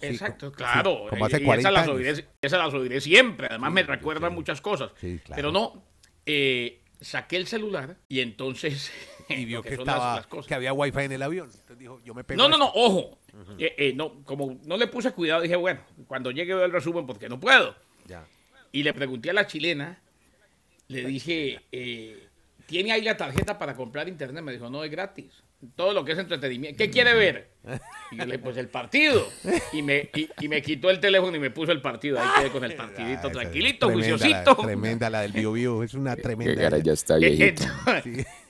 Exacto, 0.00 0.50
co- 0.52 0.56
claro. 0.58 1.00
sí, 1.04 1.10
como 1.10 1.24
hace 1.26 1.38
y 1.40 1.44
40 1.44 1.60
esas 1.68 1.72
las, 1.72 1.82
años. 1.84 1.96
oiré, 1.96 2.28
esas 2.40 2.58
las 2.64 2.74
oiré 2.74 3.00
siempre. 3.00 3.48
Además 3.50 3.72
me 3.72 3.82
recuerdan 3.82 4.32
muchas 4.34 4.60
cosas. 4.60 4.92
Sí, 5.00 5.18
claro. 5.24 5.36
Pero 5.36 5.52
no, 5.52 5.82
eh, 6.24 6.82
saqué 7.00 7.36
el 7.36 7.46
celular 7.46 7.96
y 8.08 8.20
entonces... 8.20 8.90
Y 9.30 9.44
vio 9.44 9.60
que, 9.60 9.70
las- 9.72 9.80
estaba, 9.80 10.16
las 10.16 10.26
cosas. 10.26 10.46
que 10.46 10.54
había 10.54 10.72
wifi 10.72 11.00
en 11.00 11.12
el 11.12 11.20
avión. 11.22 11.50
Entonces 11.52 11.78
dijo, 11.78 12.00
yo 12.02 12.14
me 12.14 12.24
pego 12.24 12.40
No, 12.40 12.48
no, 12.48 12.56
no, 12.56 12.70
ojo. 12.74 13.18
Eh, 13.58 13.74
eh, 13.76 13.92
no, 13.94 14.22
como 14.24 14.58
no 14.64 14.78
le 14.78 14.86
puse 14.86 15.12
cuidado, 15.12 15.42
dije, 15.42 15.54
bueno, 15.54 15.80
cuando 16.06 16.30
llegue 16.30 16.54
veo 16.54 16.64
el 16.64 16.72
resumen 16.72 17.06
porque 17.06 17.28
no 17.28 17.38
puedo. 17.38 17.76
Ya. 18.08 18.26
Y 18.72 18.82
le 18.82 18.92
pregunté 18.94 19.30
a 19.30 19.32
la 19.34 19.46
chilena, 19.46 19.98
le 20.88 21.04
dije, 21.04 21.60
eh, 21.70 22.26
¿tiene 22.66 22.90
ahí 22.92 23.02
la 23.02 23.16
tarjeta 23.16 23.58
para 23.58 23.74
comprar 23.76 24.08
internet? 24.08 24.42
Me 24.42 24.52
dijo, 24.52 24.68
no, 24.70 24.82
es 24.82 24.90
gratis. 24.90 25.26
Todo 25.74 25.92
lo 25.92 26.04
que 26.04 26.12
es 26.12 26.18
entretenimiento. 26.18 26.78
¿Qué 26.78 26.88
quiere 26.88 27.14
ver? 27.14 27.48
Y 28.12 28.16
yo 28.16 28.24
le 28.24 28.32
dije, 28.32 28.38
pues 28.38 28.56
el 28.56 28.68
partido. 28.68 29.26
Y 29.72 29.82
me, 29.82 30.08
y, 30.14 30.28
y 30.40 30.48
me 30.48 30.62
quitó 30.62 30.88
el 30.88 31.00
teléfono 31.00 31.36
y 31.36 31.40
me 31.40 31.50
puso 31.50 31.72
el 31.72 31.82
partido. 31.82 32.18
Ahí 32.20 32.28
quedé 32.38 32.50
con 32.50 32.62
el 32.64 32.72
Ah, 32.72 32.76
partidito, 32.76 33.20
esa- 33.28 33.30
tranquilito, 33.32 33.86
tremenda 33.88 34.08
juiciosito. 34.08 34.56
La, 34.56 34.66
tremenda 34.66 35.10
la 35.10 35.20
del 35.22 35.32
Bio 35.32 35.52
Bio, 35.52 35.82
es 35.82 35.94
una 35.94 36.14
Que 36.16 36.22
tremenda. 36.22 36.62
Garay 36.62 36.82
ya 36.82 36.92
está 36.92 37.16
Eh, 37.16 37.30
viejito. 37.30 37.64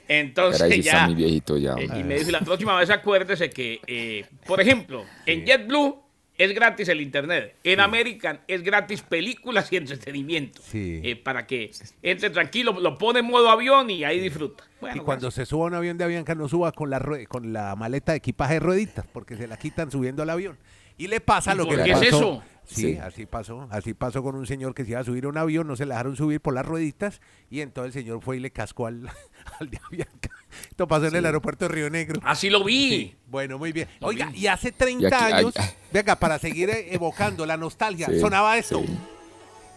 Entonces, 0.06 0.68
ya. 0.84 0.92
está 0.92 1.06
muy 1.06 1.14
viejito 1.14 1.58
ya. 1.58 1.74
Eh, 1.74 1.88
y 1.98 2.02
me 2.04 2.16
dijo, 2.16 2.28
y 2.28 2.32
la 2.32 2.40
próxima 2.40 2.78
vez 2.78 2.88
acuérdese 2.90 3.50
que, 3.50 3.80
eh, 3.86 4.24
por 4.46 4.60
ejemplo, 4.60 5.04
en 5.26 5.44
JetBlue 5.46 6.02
es 6.38 6.54
gratis 6.54 6.88
el 6.88 7.00
internet. 7.00 7.57
En 7.64 7.80
American 7.80 8.40
es 8.47 8.62
gratis 8.62 9.02
películas 9.02 9.71
y 9.73 9.76
entretenimiento. 9.76 10.62
Sí. 10.62 11.00
Eh, 11.02 11.16
para 11.16 11.47
que 11.47 11.73
entre 12.02 12.30
tranquilo, 12.30 12.78
lo 12.80 12.97
pone 12.97 13.18
en 13.21 13.26
modo 13.26 13.50
avión 13.50 13.90
y 13.90 14.04
ahí 14.04 14.21
disfruta. 14.21 14.64
Bueno, 14.80 15.02
y 15.02 15.04
cuando 15.04 15.33
se 15.33 15.45
suba 15.45 15.64
a 15.64 15.66
un 15.66 15.75
avión 15.75 15.99
de 15.99 16.04
Avianca, 16.04 16.37
no 16.37 16.49
suba 16.49 16.71
con 16.71 16.88
la, 16.88 17.00
con 17.28 17.52
la 17.52 17.75
maleta 17.75 18.12
de 18.12 18.18
equipaje 18.18 18.54
de 18.54 18.61
rueditas, 18.61 19.04
porque 19.12 19.37
se 19.37 19.49
la 19.49 19.57
quitan 19.57 19.90
subiendo 19.90 20.23
al 20.23 20.30
avión. 20.30 20.57
Y 20.99 21.07
le 21.07 21.21
pasa 21.21 21.55
¿Y 21.55 21.57
lo 21.57 21.67
por 21.67 21.76
que 21.76 21.83
qué 21.85 21.88
le 21.88 21.95
es 21.95 22.02
eso? 22.02 22.43
Sí, 22.67 22.83
Sí. 22.83 22.97
así 22.99 23.25
pasó. 23.25 23.67
Así 23.71 23.95
pasó 23.95 24.23
con 24.23 24.35
un 24.35 24.47
señor 24.47 24.75
que 24.75 24.85
se 24.85 24.90
iba 24.90 25.00
a 25.00 25.05
subir 25.05 25.25
a 25.25 25.28
un 25.28 25.38
avión, 25.38 25.67
no 25.67 25.75
se 25.75 25.87
le 25.87 25.93
dejaron 25.95 26.17
subir 26.17 26.38
por 26.43 26.52
las 26.52 26.67
rueditas, 26.67 27.23
y 27.49 27.61
entonces 27.62 27.97
el 27.97 28.02
señor 28.02 28.21
fue 28.21 28.37
y 28.37 28.40
le 28.40 28.50
cascó 28.50 28.87
al, 28.87 29.09
al 29.61 29.71
de 29.71 29.81
Avianca. 29.87 30.28
Esto 30.69 30.87
pasó 30.87 31.07
en 31.07 31.17
el 31.17 31.25
aeropuerto 31.25 31.64
de 31.67 31.75
Río 31.75 31.88
Negro. 31.88 32.21
Así 32.25 32.50
lo 32.50 32.62
vi. 32.64 32.90
Sí, 32.90 33.17
bueno, 33.26 33.57
muy 33.59 33.73
bien. 33.73 33.88
Lo 34.00 34.09
Oiga, 34.09 34.26
vi. 34.26 34.40
y 34.40 34.47
hace 34.49 34.71
30 34.73 35.09
Y 35.09 35.12
aquí- 35.14 35.33
años, 35.33 35.55
ay- 35.57 35.71
venga, 35.93 36.17
para 36.17 36.38
seguir 36.38 36.69
eh, 36.69 36.88
evocando 36.95 37.47
la 37.47 37.57
nostalgia, 37.57 38.07
Sí, 38.09 38.21
sonaba 38.21 38.59
esto. 38.59 38.83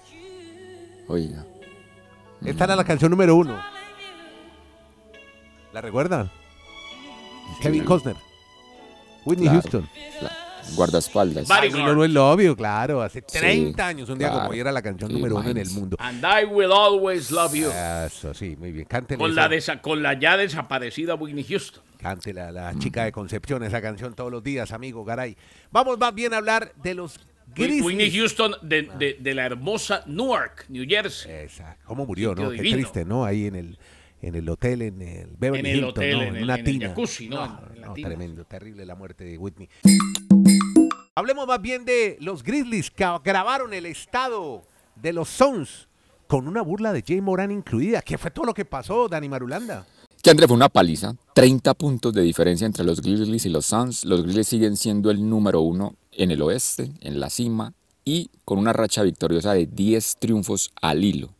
sí. 0.09 0.19
Oiga. 1.07 1.45
Esta 2.43 2.63
era 2.65 2.75
la 2.75 2.83
canción 2.83 3.11
número 3.11 3.35
uno. 3.35 3.57
¿La 5.73 5.79
recuerdan? 5.81 6.29
Kevin 7.61 7.85
Costner. 7.85 8.15
Whitney 9.25 9.47
Claro. 9.47 9.61
Houston. 9.61 9.89
Guardaespaldas. 10.75 11.47
No, 11.47 11.93
no 11.95 12.03
es 12.05 12.15
obvio, 12.15 12.55
claro. 12.55 13.01
Hace 13.01 13.23
Sí, 13.27 13.37
30 13.39 13.87
años, 13.87 14.09
un 14.09 14.17
día 14.17 14.27
como 14.29 14.39
claro. 14.41 14.53
hoy 14.53 14.59
era 14.59 14.71
la 14.71 14.81
canción 14.81 15.09
Sí, 15.09 15.15
número 15.17 15.35
uno 15.37 15.49
en 15.49 15.57
el 15.57 15.69
mundo. 15.71 15.97
And 15.99 16.23
I 16.23 16.45
will 16.45 16.71
always 16.71 17.31
love 17.31 17.53
you. 17.53 17.69
Eso, 18.05 18.33
sí, 18.33 18.55
muy 18.57 18.71
bien. 18.71 18.85
Cántele, 18.85 19.17
Con 19.19 19.31
esa- 19.31 19.41
la, 19.47 19.55
desa- 19.55 19.81
con 19.81 20.01
la 20.03 20.19
ya 20.19 20.37
desaparecida 20.37 21.15
Whitney 21.15 21.43
Houston. 21.43 21.83
cántele 21.97 22.41
a 22.41 22.51
la 22.51 22.73
chica 22.79 23.03
de 23.05 23.11
Concepción 23.11 23.63
esa 23.63 23.81
canción 23.81 24.13
todos 24.15 24.31
los 24.31 24.43
días, 24.43 24.71
amigo 24.71 25.03
Garay. 25.05 25.35
Vamos 25.71 25.97
más 25.99 26.13
bien 26.15 26.33
a 26.33 26.37
hablar 26.37 26.73
de 26.83 26.95
los 26.95 27.19
Whitney 27.57 27.81
Grizzlies. 27.81 28.13
Houston 28.15 28.55
de, 28.61 28.83
de- 28.97 29.17
de 29.19 29.33
la 29.35 29.45
hermosa 29.45 30.03
Newark, 30.07 30.65
New 30.69 30.85
Jersey. 30.87 31.31
Esa, 31.31 31.77
¿Cómo 31.85 32.05
murió, 32.05 32.33
no? 32.33 32.49
Qué 32.49 32.55
divino. 32.57 32.77
triste, 32.77 33.03
¿no? 33.05 33.25
Ahí 33.25 33.45
en 33.47 33.55
el, 33.55 33.77
en 34.21 34.35
el 34.35 34.47
hotel, 34.49 34.83
en 34.83 35.01
el 35.01 35.27
Beverly 35.37 35.59
En 35.59 35.65
el 35.65 35.75
Hilton, 35.75 35.89
hotel, 35.89 36.17
¿no? 36.17 36.23
en 36.23 36.35
el- 36.37 36.43
una 36.43 36.53
en 36.55 36.59
el 36.59 36.65
tina. 36.65 36.87
jacuzzi, 36.89 37.27
¿no? 37.29 37.45
No, 37.45 37.59
En 37.75 37.81
no, 37.81 37.93
tina. 37.93 38.07
tremendo, 38.07 38.45
terrible 38.45 38.85
la 38.85 38.95
muerte 38.95 39.23
de 39.25 39.37
Whitney. 39.37 39.67
Hablemos 41.13 41.45
más 41.45 41.61
bien 41.61 41.83
de 41.83 42.15
los 42.21 42.41
Grizzlies 42.41 42.89
que 42.89 43.05
grabaron 43.21 43.73
el 43.73 43.85
estado 43.85 44.61
de 44.95 45.11
los 45.11 45.27
Suns 45.27 45.89
con 46.25 46.47
una 46.47 46.61
burla 46.61 46.93
de 46.93 47.03
Jay 47.05 47.19
Moran 47.19 47.51
incluida. 47.51 48.01
¿Qué 48.01 48.17
fue 48.17 48.31
todo 48.31 48.45
lo 48.45 48.53
que 48.53 48.63
pasó, 48.63 49.09
Dani 49.09 49.27
Marulanda? 49.27 49.85
Que 50.23 50.29
André 50.29 50.47
fue 50.47 50.55
una 50.55 50.69
paliza, 50.69 51.13
30 51.35 51.73
puntos 51.73 52.13
de 52.13 52.21
diferencia 52.21 52.65
entre 52.65 52.85
los 52.85 53.01
Grizzlies 53.01 53.45
y 53.45 53.49
los 53.49 53.65
Suns. 53.65 54.05
Los 54.05 54.23
Grizzlies 54.23 54.47
siguen 54.47 54.77
siendo 54.77 55.11
el 55.11 55.27
número 55.27 55.59
uno 55.59 55.95
en 56.13 56.31
el 56.31 56.41
oeste, 56.41 56.93
en 57.01 57.19
la 57.19 57.29
cima, 57.29 57.73
y 58.05 58.29
con 58.45 58.57
una 58.57 58.71
racha 58.71 59.03
victoriosa 59.03 59.51
de 59.53 59.65
10 59.65 60.15
triunfos 60.17 60.71
al 60.81 61.03
hilo. 61.03 61.35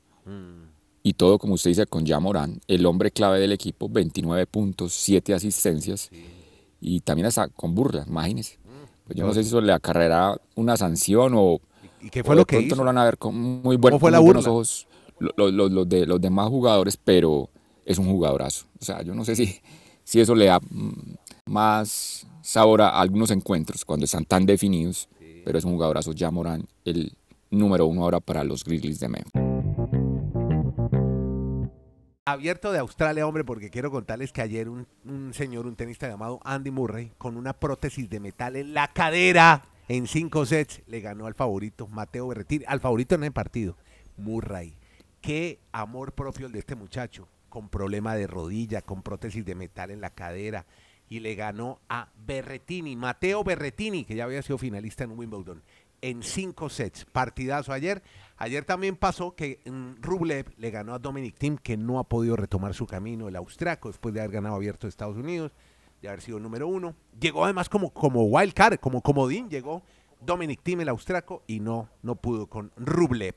Y 1.01 1.13
todo, 1.13 1.39
como 1.39 1.53
usted 1.53 1.69
dice, 1.69 1.85
con 1.85 2.03
Morán, 2.21 2.59
el 2.67 2.85
hombre 2.85 3.11
clave 3.11 3.39
del 3.39 3.53
equipo, 3.53 3.87
29 3.87 4.47
puntos, 4.47 4.91
7 4.95 5.33
asistencias, 5.33 6.09
y 6.81 6.99
también 6.99 7.27
hasta 7.27 7.47
con 7.47 7.73
burla, 7.73 8.03
imagínese. 8.05 8.59
Pues 9.11 9.19
yo 9.19 9.25
no 9.27 9.33
sé 9.33 9.43
si 9.43 9.49
eso 9.49 9.61
le 9.61 9.73
acarreará 9.73 10.39
una 10.55 10.77
sanción 10.77 11.33
o, 11.35 11.59
¿Y 12.01 12.09
qué 12.09 12.21
o 12.21 12.23
fue 12.23 12.35
de 12.35 12.41
lo 12.41 12.45
que 12.45 12.55
pronto 12.57 12.67
hizo? 12.67 12.75
no 12.77 12.83
lo 12.83 12.87
van 12.87 12.97
a 12.97 13.05
ver 13.05 13.17
con 13.17 13.35
muy, 13.35 13.75
buen, 13.75 13.91
¿Cómo 13.93 13.99
fue 13.99 14.07
con 14.07 14.11
la 14.13 14.19
muy 14.19 14.25
buenos 14.25 14.47
ojos 14.47 14.87
lo- 15.19 15.31
lo- 15.37 15.51
lo- 15.51 15.69
los, 15.69 15.89
de, 15.89 16.05
los 16.05 16.19
demás 16.21 16.47
jugadores, 16.49 16.97
pero 16.97 17.49
es 17.85 17.97
un 17.97 18.07
jugadorazo. 18.09 18.65
O 18.79 18.85
sea, 18.85 19.01
yo 19.03 19.13
no 19.13 19.23
sé 19.25 19.35
si, 19.35 19.59
si 20.03 20.19
eso 20.19 20.33
le 20.33 20.45
da 20.45 20.59
mm, 20.59 20.91
más 21.47 22.25
sabor 22.41 22.81
a 22.81 22.99
algunos 22.99 23.31
encuentros 23.31 23.85
cuando 23.85 24.05
están 24.05 24.25
tan 24.25 24.45
definidos, 24.45 25.07
pero 25.45 25.57
es 25.59 25.65
un 25.65 25.73
jugadorazo. 25.73 26.11
Ya 26.13 26.31
Morán, 26.31 26.65
el 26.85 27.11
número 27.49 27.85
uno 27.85 28.03
ahora 28.03 28.19
para 28.19 28.43
los 28.43 28.63
Grizzlies 28.63 28.99
de 28.99 29.09
Memphis. 29.09 29.50
Abierto 32.25 32.71
de 32.71 32.77
Australia, 32.77 33.25
hombre, 33.25 33.43
porque 33.43 33.71
quiero 33.71 33.89
contarles 33.89 34.31
que 34.31 34.43
ayer 34.43 34.69
un, 34.69 34.85
señor, 35.33 35.65
un 35.65 35.75
tenista 35.75 36.07
llamado 36.07 36.39
Andy 36.43 36.69
Murray, 36.69 37.11
con 37.17 37.35
una 37.35 37.53
prótesis 37.53 38.07
de 38.11 38.19
metal 38.19 38.55
en 38.55 38.75
la 38.75 38.89
cadera, 38.89 39.63
En 39.87 40.05
cinco 40.05 40.45
sets 40.45 40.83
le 40.85 41.01
ganó 41.01 41.25
al 41.25 41.33
favorito 41.33 41.87
Mateo 41.87 42.27
Berretini, 42.27 42.63
al 42.67 42.79
favorito 42.79 43.15
en 43.15 43.23
el 43.23 43.31
partido, 43.31 43.75
Murray. 44.17 44.77
Qué 45.19 45.61
amor 45.71 46.13
propio 46.13 46.45
el 46.45 46.51
de 46.51 46.59
este 46.59 46.75
muchacho, 46.75 47.27
con 47.49 47.69
problema 47.69 48.13
de 48.13 48.27
rodilla, 48.27 48.83
con 48.83 49.01
prótesis 49.01 49.43
de 49.43 49.55
metal 49.55 49.89
en 49.89 49.99
la 49.99 50.11
cadera, 50.11 50.67
y 51.09 51.21
le 51.21 51.33
ganó 51.33 51.79
a 51.89 52.09
Berretini, 52.23 52.95
Mateo 52.95 53.43
Berretini, 53.43 54.05
que 54.05 54.13
ya 54.13 54.25
había 54.25 54.43
sido 54.43 54.59
finalista 54.59 55.05
en 55.05 55.17
Wimbledon, 55.17 55.63
en 56.01 56.23
cinco 56.23 56.69
sets. 56.69 57.05
Partidazo 57.05 57.71
ayer. 57.71 58.01
Ayer 58.37 58.65
también 58.65 58.95
pasó 58.95 59.35
que 59.35 59.59
mm, 59.65 60.01
Rublev 60.01 60.51
le 60.57 60.71
ganó 60.71 60.95
a 60.95 60.99
Dominic 60.99 61.37
Thiem, 61.37 61.57
que 61.57 61.77
no 61.77 61.99
ha 61.99 62.03
podido 62.03 62.35
retomar 62.35 62.73
su 62.73 62.87
camino, 62.87 63.27
el 63.27 63.35
austriaco, 63.35 63.89
después 63.89 64.13
de 64.13 64.21
haber 64.21 64.31
ganado 64.31 64.55
abierto 64.55 64.87
de 64.87 64.89
Estados 64.89 65.15
Unidos, 65.15 65.51
de 66.01 66.07
haber 66.07 66.21
sido 66.21 66.39
número 66.39 66.67
uno. 66.67 66.95
Llegó 67.19 67.45
además 67.45 67.69
como, 67.69 67.91
como 67.91 68.23
wild 68.23 68.53
card, 68.53 68.79
como 68.79 69.01
comodín, 69.01 69.49
llegó 69.49 69.83
Dominic 70.19 70.61
Thiem, 70.63 70.81
el 70.81 70.89
austriaco, 70.89 71.43
y 71.45 71.59
no, 71.59 71.89
no 72.01 72.15
pudo 72.15 72.47
con 72.47 72.71
Rublev. 72.77 73.35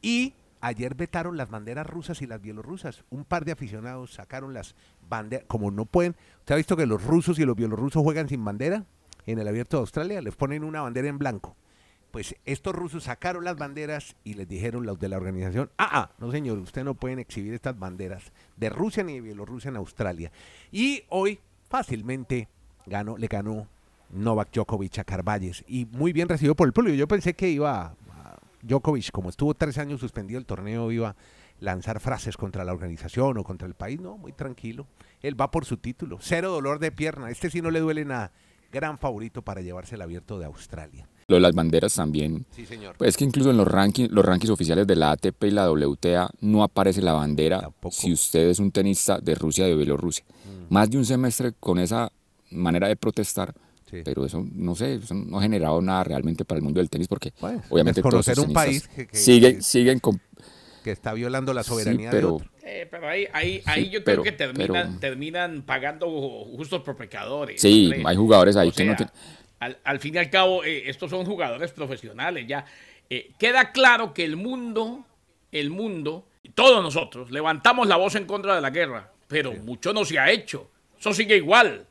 Y 0.00 0.32
ayer 0.62 0.94
vetaron 0.94 1.36
las 1.36 1.50
banderas 1.50 1.86
rusas 1.86 2.22
y 2.22 2.26
las 2.26 2.40
bielorrusas. 2.40 3.04
Un 3.10 3.24
par 3.24 3.44
de 3.44 3.52
aficionados 3.52 4.14
sacaron 4.14 4.54
las 4.54 4.74
banderas, 5.06 5.44
como 5.48 5.70
no 5.70 5.84
pueden. 5.84 6.16
¿Usted 6.38 6.54
ha 6.54 6.56
visto 6.56 6.78
que 6.78 6.86
los 6.86 7.04
rusos 7.04 7.38
y 7.38 7.44
los 7.44 7.56
bielorrusos 7.56 8.02
juegan 8.02 8.28
sin 8.28 8.42
bandera? 8.42 8.86
En 9.26 9.38
el 9.38 9.48
abierto 9.48 9.76
de 9.76 9.82
Australia 9.82 10.22
les 10.22 10.34
ponen 10.34 10.64
una 10.64 10.80
bandera 10.80 11.08
en 11.08 11.18
blanco 11.18 11.56
pues 12.10 12.34
estos 12.44 12.74
rusos 12.74 13.04
sacaron 13.04 13.44
las 13.44 13.56
banderas 13.56 14.16
y 14.24 14.34
les 14.34 14.48
dijeron 14.48 14.86
los 14.86 14.98
de 14.98 15.08
la 15.08 15.16
organización, 15.16 15.70
ah, 15.78 15.88
ah, 15.92 16.10
no 16.18 16.30
señor, 16.30 16.58
usted 16.58 16.84
no 16.84 16.94
pueden 16.94 17.18
exhibir 17.18 17.54
estas 17.54 17.78
banderas 17.78 18.32
de 18.56 18.70
Rusia 18.70 19.02
ni 19.02 19.14
de 19.14 19.20
Bielorrusia 19.20 19.68
en 19.68 19.76
Australia. 19.76 20.32
Y 20.72 21.04
hoy 21.08 21.38
fácilmente 21.68 22.48
ganó, 22.86 23.18
le 23.18 23.26
ganó 23.26 23.66
Novak 24.10 24.52
Djokovic 24.52 24.98
a 24.98 25.04
Carvalles 25.04 25.64
y 25.66 25.86
muy 25.86 26.12
bien 26.12 26.28
recibido 26.28 26.54
por 26.54 26.66
el 26.66 26.72
público. 26.72 26.94
Yo 26.96 27.08
pensé 27.08 27.34
que 27.34 27.48
iba 27.48 27.82
a 27.82 27.94
Djokovic, 28.62 29.10
como 29.10 29.28
estuvo 29.28 29.54
tres 29.54 29.78
años 29.78 30.00
suspendido 30.00 30.38
el 30.38 30.46
torneo, 30.46 30.90
iba 30.90 31.10
a 31.10 31.16
lanzar 31.60 32.00
frases 32.00 32.36
contra 32.36 32.64
la 32.64 32.72
organización 32.72 33.38
o 33.38 33.44
contra 33.44 33.66
el 33.66 33.74
país. 33.74 34.00
No, 34.00 34.16
muy 34.16 34.32
tranquilo. 34.32 34.86
Él 35.22 35.40
va 35.40 35.50
por 35.50 35.64
su 35.64 35.76
título. 35.76 36.18
Cero 36.20 36.50
dolor 36.50 36.78
de 36.78 36.92
pierna. 36.92 37.30
Este 37.30 37.50
sí 37.50 37.60
no 37.60 37.70
le 37.70 37.80
duele 37.80 38.04
nada. 38.04 38.32
Gran 38.72 38.98
favorito 38.98 39.42
para 39.42 39.60
llevarse 39.60 39.94
el 39.94 40.02
abierto 40.02 40.38
de 40.38 40.46
Australia. 40.46 41.08
Lo 41.28 41.34
de 41.36 41.40
las 41.40 41.54
banderas 41.54 41.92
también. 41.94 42.46
Sí, 42.54 42.64
señor. 42.66 42.94
Pues 42.96 43.08
es 43.10 43.16
que 43.16 43.24
incluso 43.24 43.50
en 43.50 43.56
los 43.56 43.66
rankings, 43.66 44.12
los 44.12 44.24
rankings 44.24 44.50
oficiales 44.50 44.86
de 44.86 44.94
la 44.94 45.10
ATP 45.10 45.42
y 45.46 45.50
la 45.50 45.68
WTA 45.68 46.30
no 46.40 46.62
aparece 46.62 47.02
la 47.02 47.14
bandera 47.14 47.62
Tampoco. 47.62 47.92
si 47.96 48.12
usted 48.12 48.48
es 48.48 48.60
un 48.60 48.70
tenista 48.70 49.18
de 49.18 49.34
Rusia 49.34 49.64
o 49.64 49.68
de 49.68 49.74
Bielorrusia. 49.74 50.24
Mm. 50.44 50.72
Más 50.72 50.88
de 50.88 50.98
un 50.98 51.04
semestre 51.04 51.52
con 51.58 51.80
esa 51.80 52.12
manera 52.52 52.86
de 52.86 52.94
protestar, 52.94 53.52
Sí. 53.90 54.02
pero 54.04 54.24
eso 54.24 54.44
no 54.52 54.76
sé, 54.76 54.94
eso 54.94 55.14
no 55.14 55.38
ha 55.38 55.42
generado 55.42 55.82
nada 55.82 56.04
realmente 56.04 56.44
para 56.44 56.58
el 56.58 56.62
mundo 56.62 56.78
del 56.78 56.88
tenis 56.90 57.08
porque 57.08 57.32
Bueno, 57.40 57.60
obviamente 57.70 58.02
todos 58.02 58.24
los 58.28 58.38
un 58.38 58.52
país 58.52 58.86
que- 58.86 59.08
que- 59.08 59.16
siguen, 59.16 59.56
que- 59.56 59.62
siguen 59.62 59.98
con 59.98 60.20
que 60.84 60.92
está 60.92 61.12
violando 61.12 61.52
la 61.52 61.64
sí, 61.64 61.70
soberanía 61.70 62.10
de 62.10 62.16
pero 62.16 62.34
otro. 62.36 62.48
Eh, 62.64 62.86
pero 62.88 63.08
ahí, 63.08 63.26
ahí, 63.32 63.60
ahí 63.66 63.84
Sí, 63.86 63.90
yo 63.90 64.04
pero- 64.04 64.22
creo 64.22 64.32
que 64.32 64.38
terminan, 64.38 64.86
pero- 64.86 64.98
terminan 65.00 65.62
pagando 65.62 66.06
justos 66.56 66.82
por 66.82 66.96
pecadores. 66.96 67.60
sí, 67.60 67.86
hombre. 67.86 68.02
hay 68.06 68.16
jugadores 68.16 68.54
ahí 68.54 68.68
O 68.68 68.72
que 68.72 68.84
no 68.84 68.94
tienen 68.94 69.12
al, 69.66 69.78
al 69.84 70.00
fin 70.00 70.14
y 70.14 70.18
al 70.18 70.30
cabo, 70.30 70.64
eh, 70.64 70.88
estos 70.88 71.10
son 71.10 71.24
jugadores 71.24 71.72
profesionales 71.72 72.46
ya. 72.46 72.64
Eh, 73.10 73.30
queda 73.38 73.72
claro 73.72 74.12
que 74.14 74.24
el 74.24 74.36
mundo, 74.36 75.04
el 75.52 75.70
mundo, 75.70 76.26
todos 76.54 76.82
nosotros, 76.82 77.30
levantamos 77.30 77.86
la 77.86 77.96
voz 77.96 78.14
en 78.14 78.24
contra 78.24 78.54
de 78.54 78.60
la 78.60 78.70
guerra, 78.70 79.12
pero 79.28 79.52
mucho 79.52 79.92
no 79.92 80.04
se 80.04 80.18
ha 80.18 80.30
hecho. 80.30 80.70
Eso 80.98 81.12
sigue 81.12 81.36
igual. 81.36 81.86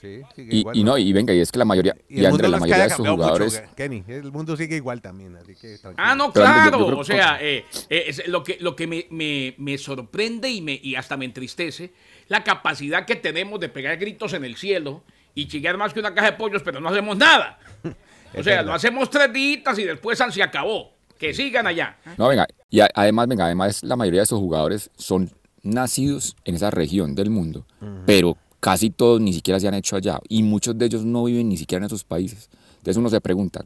Sí, 0.00 0.22
sigue 0.34 0.54
y, 0.54 0.58
igual, 0.60 0.76
y 0.76 0.82
no, 0.84 0.96
y 0.96 1.12
venga, 1.12 1.34
y 1.34 1.40
es 1.40 1.52
que 1.52 1.58
la 1.58 1.66
mayoría, 1.66 1.94
Y 2.08 2.22
no 2.22 2.30
la 2.38 2.58
mayoría 2.58 2.84
de 2.84 2.88
estos 2.88 3.00
mucho, 3.00 3.16
jugadores, 3.16 3.62
Kenny. 3.76 4.02
El 4.08 4.32
mundo 4.32 4.56
sigue 4.56 4.76
igual 4.76 5.02
también, 5.02 5.36
así 5.36 5.54
que 5.54 5.76
tranquilo. 5.76 5.94
Ah, 5.98 6.14
no, 6.14 6.26
yo- 6.28 6.32
claro. 6.32 6.78
yo 6.90 6.96
o 6.96 7.00
que- 7.00 7.04
sea, 7.04 7.38
eh, 7.42 7.64
eh, 7.90 8.04
es 8.06 8.26
lo 8.26 8.42
que, 8.42 8.56
lo 8.60 8.74
que 8.74 8.86
me, 8.86 9.06
me- 9.10 9.54
me 9.58 9.76
sorprende 9.76 10.48
y, 10.48 10.62
me, 10.62 10.80
y 10.82 10.94
hasta 10.94 11.18
me 11.18 11.26
entristece, 11.26 11.92
la 12.28 12.42
capacidad 12.44 13.04
que 13.04 13.16
tenemos 13.16 13.60
de 13.60 13.68
pegar 13.68 13.98
gritos 13.98 14.32
en 14.32 14.44
el 14.46 14.56
cielo 14.56 15.02
y 15.34 15.46
chillar 15.48 15.76
más 15.76 15.92
que 15.92 16.00
una 16.00 16.14
caja 16.14 16.30
de 16.32 16.36
pollos, 16.36 16.62
pero 16.64 16.80
no 16.80 16.88
hacemos 16.88 17.16
nada. 17.16 17.58
O 18.32 18.44
sea, 18.44 18.62
lo 18.62 18.72
hacemos 18.72 19.10
tres 19.10 19.32
días 19.32 19.76
y 19.76 19.82
después 19.82 20.16
se 20.30 20.40
acabó. 20.40 20.92
Que 21.18 21.34
sigan 21.34 21.66
allá. 21.66 21.98
No, 22.16 22.28
venga, 22.28 22.46
y 22.70 22.78
a- 22.78 22.88
además, 22.94 23.26
venga, 23.26 23.46
además 23.46 23.82
la 23.82 23.96
mayoría 23.96 24.20
de 24.20 24.22
estos 24.22 24.38
jugadores 24.38 24.88
son 24.96 25.32
nacidos 25.64 26.36
en 26.44 26.54
esa 26.54 26.70
región 26.70 27.16
del 27.16 27.28
mundo, 27.28 27.66
pero 28.06 28.36
casi 28.60 28.90
todos 28.90 29.20
ni 29.20 29.32
siquiera 29.32 29.58
se 29.58 29.66
han 29.66 29.74
hecho 29.74 29.96
allá 29.96 30.20
y 30.28 30.44
muchos 30.44 30.78
de 30.78 30.86
ellos 30.86 31.04
no 31.04 31.24
viven 31.24 31.48
ni 31.48 31.56
siquiera 31.56 31.82
en 31.82 31.86
esos 31.86 32.04
países. 32.04 32.48
Entonces 32.78 32.96
uno 32.96 33.10
se 33.10 33.20
pregunta, 33.20 33.64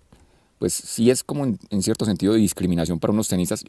pues 0.58 0.72
sí 0.72 1.10
es 1.10 1.22
como 1.22 1.44
en, 1.44 1.58
en 1.68 1.82
cierto 1.82 2.06
sentido 2.06 2.32
de 2.32 2.38
discriminación 2.40 2.98
para 2.98 3.12
unos 3.12 3.28
tenistas 3.28 3.64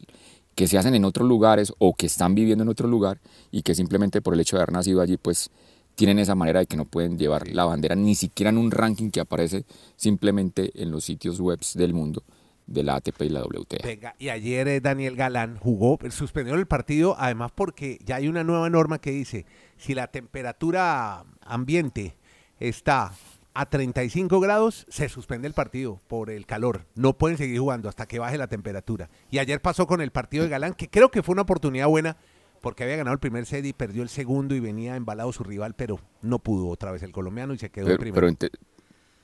que 0.54 0.66
se 0.66 0.78
hacen 0.78 0.94
en 0.94 1.04
otros 1.04 1.28
lugares 1.28 1.74
o 1.78 1.94
que 1.94 2.06
están 2.06 2.34
viviendo 2.34 2.62
en 2.64 2.70
otro 2.70 2.88
lugar 2.88 3.18
y 3.52 3.60
que 3.62 3.74
simplemente 3.74 4.22
por 4.22 4.32
el 4.32 4.40
hecho 4.40 4.56
de 4.56 4.62
haber 4.62 4.72
nacido 4.72 5.02
allí, 5.02 5.18
pues 5.18 5.50
tienen 5.96 6.18
esa 6.18 6.34
manera 6.34 6.60
de 6.60 6.66
que 6.66 6.76
no 6.76 6.84
pueden 6.84 7.18
llevar 7.18 7.48
la 7.48 7.64
bandera 7.64 7.96
ni 7.96 8.14
siquiera 8.14 8.50
en 8.50 8.58
un 8.58 8.70
ranking 8.70 9.10
que 9.10 9.20
aparece 9.20 9.64
simplemente 9.96 10.70
en 10.80 10.90
los 10.90 11.04
sitios 11.04 11.40
web 11.40 11.58
del 11.74 11.94
mundo 11.94 12.22
de 12.66 12.82
la 12.82 12.96
ATP 12.96 13.22
y 13.22 13.28
la 13.30 13.42
WTA. 13.42 13.78
Venga, 13.82 14.14
y 14.18 14.28
ayer 14.28 14.68
eh, 14.68 14.80
Daniel 14.80 15.16
Galán 15.16 15.56
jugó, 15.56 15.98
suspendió 16.10 16.54
el 16.54 16.66
partido, 16.66 17.16
además 17.18 17.52
porque 17.54 17.98
ya 18.04 18.16
hay 18.16 18.28
una 18.28 18.44
nueva 18.44 18.68
norma 18.68 19.00
que 19.00 19.10
dice, 19.10 19.46
si 19.76 19.94
la 19.94 20.08
temperatura 20.08 21.24
ambiente 21.42 22.16
está 22.58 23.12
a 23.54 23.66
35 23.66 24.38
grados, 24.40 24.84
se 24.90 25.08
suspende 25.08 25.48
el 25.48 25.54
partido 25.54 26.00
por 26.08 26.28
el 26.28 26.44
calor. 26.44 26.84
No 26.94 27.16
pueden 27.16 27.38
seguir 27.38 27.58
jugando 27.58 27.88
hasta 27.88 28.06
que 28.06 28.18
baje 28.18 28.36
la 28.36 28.48
temperatura. 28.48 29.08
Y 29.30 29.38
ayer 29.38 29.62
pasó 29.62 29.86
con 29.86 30.02
el 30.02 30.10
partido 30.10 30.44
de 30.44 30.50
Galán, 30.50 30.74
que 30.74 30.90
creo 30.90 31.10
que 31.10 31.22
fue 31.22 31.32
una 31.32 31.42
oportunidad 31.42 31.88
buena, 31.88 32.18
porque 32.66 32.82
había 32.82 32.96
ganado 32.96 33.14
el 33.14 33.20
primer 33.20 33.46
set 33.46 33.64
y 33.64 33.72
perdió 33.72 34.02
el 34.02 34.08
segundo 34.08 34.52
y 34.56 34.58
venía 34.58 34.96
embalado 34.96 35.32
su 35.32 35.44
rival, 35.44 35.74
pero 35.74 36.00
no 36.20 36.40
pudo 36.40 36.66
otra 36.68 36.90
vez 36.90 37.00
el 37.04 37.12
colombiano 37.12 37.54
y 37.54 37.58
se 37.58 37.70
quedó 37.70 37.84
en 37.86 37.92
Pero, 37.92 38.00
primero. 38.00 38.34
pero, 38.36 38.52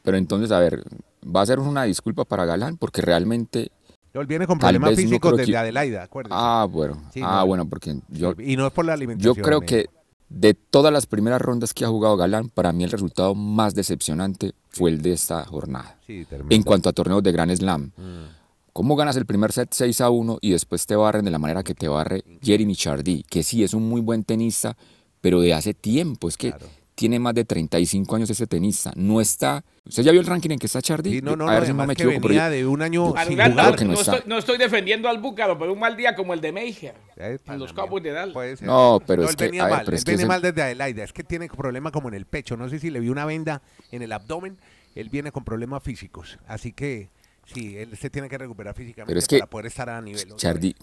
pero 0.05 0.17
entonces, 0.17 0.53
a 0.53 0.61
ver, 0.61 0.85
va 1.25 1.41
a 1.41 1.47
ser 1.47 1.59
una 1.59 1.83
disculpa 1.83 2.25
para 2.25 2.45
Galán 2.45 2.77
porque 2.77 3.03
realmente... 3.03 3.73
Él 4.15 4.27
viene 4.27 4.47
con 4.47 4.61
problemas 4.61 4.93
no 4.93 4.97
físicos 4.97 5.31
creo 5.33 5.37
desde 5.39 5.51
que- 5.51 5.59
Adelaida, 5.59 6.05
acuérdese. 6.05 6.37
Ah, 6.39 6.69
bueno, 6.71 7.03
Sí, 7.13 7.21
ah, 7.25 7.39
no. 7.41 7.47
bueno, 7.49 7.69
porque 7.69 7.97
yo, 8.11 8.33
y 8.39 8.57
no 8.57 8.65
es 8.69 8.73
por 8.73 8.85
la 8.85 8.93
yo 8.93 8.95
alimentación. 8.95 9.35
creo 9.45 9.61
eh. 9.63 9.67
que 9.67 9.87
de 10.29 10.55
todas 10.55 10.93
las 10.93 11.07
primeras 11.07 11.43
rondas 11.43 11.75
que 11.75 11.85
ha 11.85 11.89
jugado 11.89 12.17
Galán, 12.17 12.49
para 12.49 12.73
mí 12.73 12.85
el 12.85 12.93
resultado 12.93 13.35
más 13.35 13.75
decepcionante 13.75 14.53
fue 14.69 14.91
el 14.91 15.03
de 15.03 15.15
esta 15.15 15.45
jornada. 15.47 15.99
Sí. 16.07 16.25
En 16.49 16.63
cuanto 16.63 16.89
a 16.89 16.93
torneos 16.93 17.25
de 17.25 17.33
Grand 17.33 17.53
Slam, 17.57 17.91
Mm. 17.97 18.42
¿Cómo 18.73 18.97
ganas 18.97 19.17
el 19.17 19.27
primer 19.27 19.53
set 19.53 19.69
6 19.73 20.01
a 20.01 20.11
1 20.11 20.39
y 20.41 20.51
después 20.53 20.87
te 20.87 20.97
barren 20.97 21.25
de 21.25 21.31
la 21.31 21.39
manera 21.39 21.63
que 21.63 21.75
te 21.75 21.89
barre 21.89 22.25
Jeremy 22.43 22.75
Chardy? 22.75 23.23
Que 23.25 23.43
sí, 23.43 23.63
es 23.65 23.75
un 23.75 23.89
muy 23.89 24.01
buen 24.01 24.25
tenista, 24.25 24.77
pero 25.21 25.41
de 25.41 25.55
hace 25.55 25.75
tiempo, 25.75 26.29
es 26.29 26.37
que 26.37 26.49
Claro. 26.51 26.67
tiene 26.95 27.19
más 27.19 27.35
de 27.35 27.45
35 27.45 28.17
años 28.17 28.31
ese 28.31 28.47
tenista. 28.47 28.93
No 28.97 29.21
está... 29.21 29.65
¿Usted 29.85 30.03
ya 30.05 30.13
vio 30.13 30.21
el 30.21 30.27
ranking 30.27 30.51
en 30.51 30.59
que 30.59 30.67
está 30.67 30.81
Chardy? 30.81 31.11
Sí, 31.15 31.21
no, 31.23 31.35
no, 31.35 31.45
a 31.45 31.47
no, 31.49 31.53
ver 31.55 31.63
si 31.63 31.71
además 31.71 31.85
no 31.85 31.87
me 31.89 31.93
equivoco, 31.95 32.17
pero 32.21 32.29
venía 32.29 32.47
yo- 32.49 32.55
de 32.55 32.67
un 32.67 32.83
año 32.83 33.15
sin 33.27 33.37
que 33.37 33.49
no, 33.49 33.93
no 33.93 33.95
está. 33.95 34.15
estoy, 34.17 34.29
no 34.29 34.39
estoy 34.39 34.59
defendiendo 34.59 35.09
al 35.09 35.19
Búcaro, 35.21 35.59
pero 35.59 35.73
un 35.73 35.81
mal 35.81 35.97
día 35.97 36.15
como 36.15 36.35
el 36.35 36.41
de 36.41 36.53
Meijer. 36.53 36.95
En 37.17 37.59
los. 37.59 37.73
Cowboys 37.73 38.05
de 38.05 38.11
Dallas. 38.13 38.33
Puede 38.33 38.57
ser. 38.57 38.69
No, 38.69 39.01
pero 39.07 39.23
No, 39.23 39.29
es 39.29 39.33
él 39.33 39.37
que, 39.39 39.45
venía 39.47 39.65
ver, 39.65 39.73
mal, 39.73 39.81
pero 39.85 39.95
él 39.97 39.99
es 39.99 40.05
que 40.05 40.13
viene 40.13 40.27
mal 40.27 40.41
desde 40.43 40.63
Adelaida, 40.63 41.03
es 41.03 41.13
que 41.13 41.25
tiene 41.25 41.49
problema 41.49 41.91
como 41.91 42.09
en 42.09 42.15
el 42.15 42.27
pecho, 42.27 42.57
no 42.57 42.69
sé 42.69 42.79
si 42.79 42.91
le 42.91 43.01
vio 43.01 43.11
una 43.11 43.25
venda 43.25 43.63
en 43.91 44.03
el 44.03 44.13
abdomen, 44.13 44.59
él 44.95 45.09
viene 45.09 45.33
con 45.33 45.43
problemas 45.45 45.83
físicos, 45.83 46.39
así 46.47 46.73
que 46.73 47.11
sí, 47.55 47.77
él 47.77 47.97
se 47.97 48.11
tiene 48.11 48.29
que 48.29 48.39
recuperar 48.39 48.75
físicamente 48.75 49.09
Pero 49.11 49.19
es 49.19 49.27
que 49.29 49.39
para 49.39 49.51
poder 49.51 49.67
estar 49.67 49.89
a 49.91 50.01
nivel. 50.01 50.35
Chardy, 50.37 50.75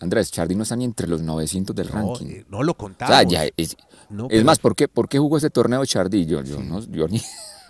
Andrés, 0.00 0.30
Chardy 0.30 0.54
no 0.54 0.62
está 0.62 0.76
ni 0.76 0.84
entre 0.84 1.06
los 1.06 1.20
900 1.22 1.74
del 1.74 1.88
no, 1.88 1.92
ranking. 1.94 2.26
eh, 2.26 2.44
no 2.48 2.62
lo 2.62 2.72
o 2.72 2.76
contamos. 2.76 3.14
sea, 3.14 3.22
ya 3.24 3.44
es, 3.56 3.76
No, 4.10 4.24
es 4.24 4.28
pero- 4.30 4.44
más, 4.44 4.58
¿por 4.58 4.74
qué, 4.76 4.88
¿por 4.88 5.08
qué 5.08 5.18
jugó 5.18 5.36
ese 5.38 5.50
torneo 5.50 5.84
Chardy? 5.84 6.26
Yo, 6.26 6.42
yo, 6.42 6.60
no, 6.62 6.80
yo 6.86 7.08
ni... 7.08 7.20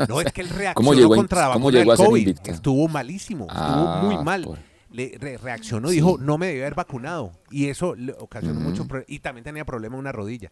No, 0.08 0.20
es 0.20 0.32
que 0.32 0.42
él 0.42 0.48
reaccionó 0.50 0.74
¿Cómo 0.74 0.94
llegó 0.94 1.14
en- 1.14 1.20
contra 1.20 1.48
la 1.48 1.54
cómo 1.54 1.70
llegó 1.70 1.90
a 1.92 1.94
del 1.94 1.98
ser 1.98 2.06
COVID, 2.06 2.20
invicta? 2.20 2.50
Estuvo 2.52 2.88
malísimo, 2.88 3.46
estuvo 3.46 3.58
Ah, 3.60 4.00
muy 4.04 4.22
mal. 4.24 4.44
por- 4.44 4.58
Le 4.90 5.18
re- 5.18 5.36
reaccionó, 5.38 5.90
dijo, 5.90 6.16
no 6.18 6.38
me 6.38 6.46
debía 6.46 6.62
haber 6.64 6.74
vacunado. 6.74 7.32
Y 7.50 7.66
eso 7.68 7.94
le 7.94 8.12
ocasionó 8.12 8.72
pro- 8.86 9.04
Y 9.06 9.18
también 9.18 9.44
tenía 9.44 9.64
problema 9.64 9.96
en 9.96 10.00
una 10.00 10.12
rodilla. 10.12 10.50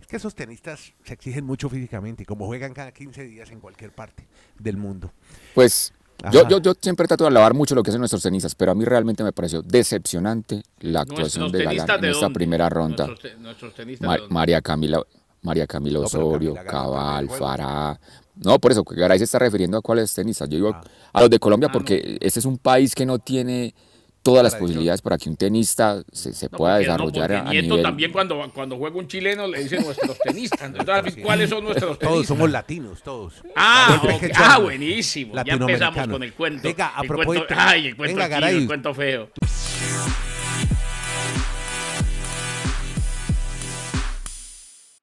Es 0.00 0.06
que 0.06 0.16
esos 0.16 0.34
tenistas 0.34 0.92
se 1.04 1.14
exigen 1.14 1.44
mucho 1.44 1.68
físicamente 1.68 2.24
y 2.24 2.26
como 2.26 2.46
juegan 2.46 2.74
cada 2.74 2.92
15 2.92 3.22
días 3.24 3.50
en 3.50 3.60
cualquier 3.60 3.92
parte 3.92 4.26
del 4.58 4.76
mundo. 4.76 5.12
Pues 5.54 5.92
yo, 6.32 6.48
yo, 6.48 6.58
yo 6.60 6.72
siempre 6.80 7.06
trato 7.06 7.24
de 7.24 7.28
alabar 7.28 7.54
mucho 7.54 7.74
lo 7.74 7.82
que 7.82 7.90
hacen 7.90 8.00
nuestros 8.00 8.22
tenistas, 8.22 8.54
pero 8.54 8.72
a 8.72 8.74
mí 8.74 8.84
realmente 8.84 9.24
me 9.24 9.32
pareció 9.32 9.62
decepcionante 9.62 10.62
la 10.80 11.00
actuación 11.00 11.50
de 11.50 11.64
Galán 11.64 11.88
en 11.96 12.00
de 12.00 12.10
esta 12.10 12.20
dónde? 12.26 12.34
primera 12.34 12.68
ronda. 12.68 13.06
Nuestros, 13.08 13.38
nuestros 13.40 13.74
tenistas 13.74 14.10
de? 14.10 14.28
María 14.28 14.60
Camila, 14.62 15.02
María 15.42 15.66
Camila 15.66 15.98
No, 15.98 16.04
Osorio, 16.06 16.54
Camila 16.54 16.62
ganó 16.62 16.70
Cabal. 16.92 17.28
Farah. 17.30 18.00
No, 18.36 18.58
por 18.58 18.72
eso, 18.72 18.84
que 18.84 18.94
Garay 18.94 19.18
se 19.18 19.24
está 19.24 19.38
refiriendo 19.38 19.76
a 19.76 19.82
cuáles 19.82 20.14
tenistas. 20.14 20.48
Yo 20.48 20.56
digo 20.56 20.70
Ah. 20.74 20.82
a 21.12 21.20
los 21.20 21.30
de 21.30 21.38
Colombia 21.38 21.68
Ah, 21.68 21.72
porque 21.72 22.16
este 22.20 22.38
es 22.40 22.46
un 22.46 22.56
país 22.58 22.94
que 22.94 23.04
no 23.04 23.18
tiene 23.18 23.74
todas 24.22 24.44
las 24.44 24.54
posibilidades 24.54 25.02
para 25.02 25.18
que 25.18 25.28
un 25.28 25.36
tenista 25.36 26.02
se, 26.12 26.32
se 26.32 26.48
No, 26.50 26.58
pueda 26.58 26.74
porque- 26.76 26.86
no, 26.86 26.92
desarrollar 26.92 27.28
porque 27.28 27.48
a 27.48 27.50
Nieto 27.50 27.68
nivel... 27.68 27.82
también 27.82 28.12
cuando, 28.12 28.50
cuando 28.54 28.76
juega 28.78 28.96
un 28.96 29.08
chileno 29.08 29.46
le 29.48 29.62
dicen 29.62 29.82
nuestros 29.84 30.16
tenistas. 30.18 30.60
Entonces, 30.78 31.16
¿cuáles 31.22 31.50
son 31.50 31.64
nuestros 31.64 31.98
tenistas? 31.98 32.08
Todos 32.08 32.26
somos 32.26 32.50
latinos, 32.50 33.02
todos. 33.02 33.34
Ah, 33.56 34.00
ah, 34.36 34.58
buenísimo. 34.58 35.34
Ya 35.44 35.54
empezamos 35.54 36.06
con 36.08 36.22
el 36.22 36.32
cuento. 36.34 36.62
Venga, 36.62 36.92
a 36.96 37.02
el 37.02 37.08
cuento- 37.08 37.24
propósito- 37.32 37.54
ay, 37.56 37.86
el 37.88 37.96
cuento 37.96 38.14
venga, 38.16 38.26
chino, 38.28 38.40
Garay. 38.40 38.56
el 38.56 38.66
cuento 38.66 38.94
feo. 38.94 39.28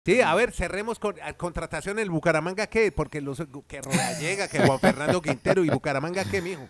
Sí, 0.06 0.22
a 0.22 0.34
ver, 0.34 0.52
cerremos 0.54 0.98
con 0.98 1.16
contratación 1.38 2.00
el 2.00 2.10
Bucaramanga 2.10 2.68
qué, 2.68 2.92
porque 2.92 3.22
los 3.22 3.44
que 3.68 3.82
Rodallega, 3.82 4.48
que 4.48 4.60
Juan 4.60 4.80
Fernando 4.80 5.22
Quintero 5.22 5.64
y 5.64 5.70
Bucaramanga 5.70 6.24
qué, 6.26 6.42
mijo. 6.42 6.68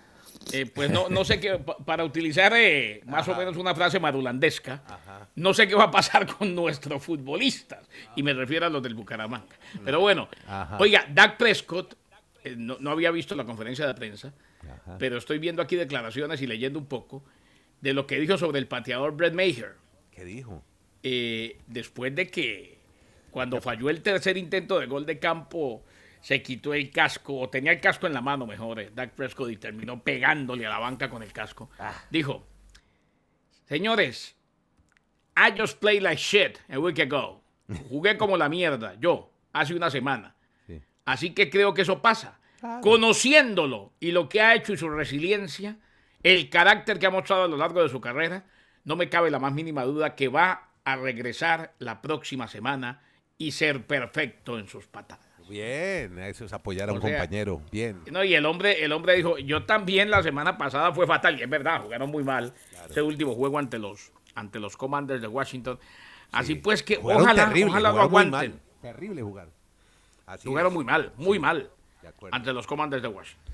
Eh, 0.52 0.66
pues 0.74 0.90
no, 0.90 1.10
no 1.10 1.24
sé 1.24 1.40
qué, 1.40 1.58
pa- 1.60 1.78
para 1.78 2.04
utilizar 2.04 2.54
eh, 2.56 3.02
más 3.06 3.28
o 3.28 3.36
menos 3.36 3.56
una 3.58 3.74
frase 3.76 4.00
marulandesca, 4.00 4.84
no 5.36 5.54
sé 5.54 5.68
qué 5.68 5.76
va 5.76 5.86
a 5.86 5.92
pasar 5.92 6.26
con 6.38 6.54
nuestros 6.56 7.04
futbolistas. 7.04 7.88
Y 8.16 8.24
me 8.24 8.34
refiero 8.34 8.66
a 8.66 8.70
los 8.70 8.82
del 8.82 8.96
Bucaramanga. 8.96 9.56
Pero 9.86 10.00
bueno, 10.00 10.28
Ajá. 10.48 10.78
oiga, 10.80 11.06
Dak 11.10 11.38
Prescott, 11.38 11.96
eh, 12.44 12.56
no, 12.58 12.78
no 12.80 12.92
había 12.92 13.12
visto 13.12 13.36
la 13.36 13.46
conferencia 13.46 13.86
de 13.88 13.94
prensa, 13.94 14.34
pero 14.98 15.18
estoy 15.18 15.40
viendo 15.40 15.62
aquí 15.62 15.76
declaraciones 15.76 16.42
y 16.42 16.48
leyendo 16.48 16.80
un 16.80 16.86
poco 16.88 17.24
de 17.82 17.94
lo 17.94 18.06
que 18.08 18.20
dijo 18.20 18.38
sobre 18.38 18.60
el 18.60 18.68
pateador 18.68 19.16
Brett 19.16 19.34
Maher. 19.34 19.76
¿Qué 20.12 20.26
dijo? 20.26 20.64
eh, 21.02 21.58
después 21.68 22.14
de 22.14 22.28
que 22.28 22.78
cuando 23.32 23.62
falló 23.62 23.90
el 23.90 24.02
tercer 24.02 24.36
intento 24.38 24.80
de 24.80 24.86
gol 24.88 25.06
de 25.06 25.18
campo 25.20 25.86
se 26.22 26.42
quitó 26.42 26.74
el 26.74 26.92
casco, 26.92 27.40
o 27.40 27.50
tenía 27.50 27.72
el 27.72 27.80
casco 27.80 28.08
en 28.08 28.14
la 28.14 28.22
mano 28.22 28.46
mejor, 28.46 28.80
eh, 28.80 28.92
Dak 28.94 29.12
Prescott 29.12 29.52
y 29.52 29.58
terminó 29.58 30.04
pegándole 30.04 30.66
a 30.66 30.70
la 30.70 30.80
banca 30.80 31.10
con 31.10 31.24
el 31.24 31.32
casco. 31.32 31.70
Dijo, 32.10 32.46
señores, 33.66 34.36
I 35.36 35.58
just 35.58 35.80
played 35.80 36.02
like 36.02 36.22
shit 36.22 36.60
a 36.70 36.80
week 36.80 37.00
ago. 37.00 37.44
Jugué 37.88 38.18
como 38.18 38.36
la 38.36 38.50
mierda, 38.50 38.96
yo, 39.00 39.32
hace 39.54 39.76
una 39.76 39.90
semana. 39.90 40.36
Sí. 40.68 40.82
Así 41.06 41.34
que 41.34 41.50
creo 41.50 41.74
que 41.74 41.84
eso 41.84 42.02
pasa. 42.02 42.40
Claro. 42.60 42.82
Conociéndolo 42.82 43.94
y 44.00 44.12
lo 44.12 44.28
que 44.28 44.42
ha 44.42 44.56
hecho 44.56 44.74
y 44.74 44.78
su 44.78 44.90
resiliencia, 44.90 45.78
el 46.24 46.50
carácter 46.50 47.00
que 47.00 47.06
ha 47.06 47.12
mostrado 47.12 47.44
a 47.44 47.48
lo 47.48 47.56
largo 47.56 47.82
de 47.82 47.90
su 47.90 48.02
carrera, 48.02 48.46
no 48.84 48.96
me 48.96 49.08
cabe 49.08 49.32
la 49.32 49.40
más 49.40 49.54
mínima 49.54 49.84
duda 49.84 50.16
que 50.16 50.28
va 50.28 50.72
a 50.84 50.96
regresar 50.98 51.76
la 51.80 52.02
próxima 52.02 52.48
semana 52.48 53.02
y 53.38 53.52
ser 53.52 53.86
perfecto 53.86 54.60
en 54.60 54.68
sus 54.68 54.88
patadas. 54.88 55.29
Bien, 55.50 56.20
eso 56.20 56.46
es 56.46 56.54
apoyar 56.54 56.90
a 56.90 56.92
O 56.92 56.96
un 56.96 57.02
sea, 57.02 57.20
compañero. 57.20 57.62
Bien. 57.72 58.02
No, 58.12 58.24
y 58.24 58.36
el 58.36 58.46
hombre, 58.46 58.84
el 58.84 58.92
hombre 58.92 59.16
dijo, 59.16 59.38
yo 59.40 59.66
también 59.66 60.12
la 60.12 60.22
semana 60.22 60.58
pasada 60.58 60.94
fue 60.94 61.08
fatal, 61.08 61.40
y 61.40 61.44
es 61.44 61.50
verdad, 61.50 61.82
jugaron 61.82 62.10
muy 62.10 62.24
mal. 62.24 62.54
Ese 62.90 63.02
último 63.02 63.34
juego 63.36 63.58
ante 63.58 63.80
los, 63.80 64.12
ante 64.36 64.60
los 64.60 64.78
Commanders 64.78 65.22
de 65.22 65.28
Washington. 65.28 65.80
Así 66.32 66.56
pues 66.56 66.84
que 66.84 66.98
Jugaron 66.98 67.24
ojalá, 67.24 67.46
terrible, 67.48 67.72
ojalá 67.72 67.92
lo 67.92 68.02
aguanten. 68.02 68.60
Terrible 68.82 69.22
jugar. 69.24 69.50
Así 70.28 70.48
Jugaron 70.48 70.72
es. 70.72 70.76
muy 70.76 70.86
mal, 70.86 71.12
muy 71.18 71.40
mal. 71.40 71.72
Ante 72.32 72.54
los 72.54 72.68
Commanders 72.68 73.02
de 73.02 73.10
Washington. 73.10 73.54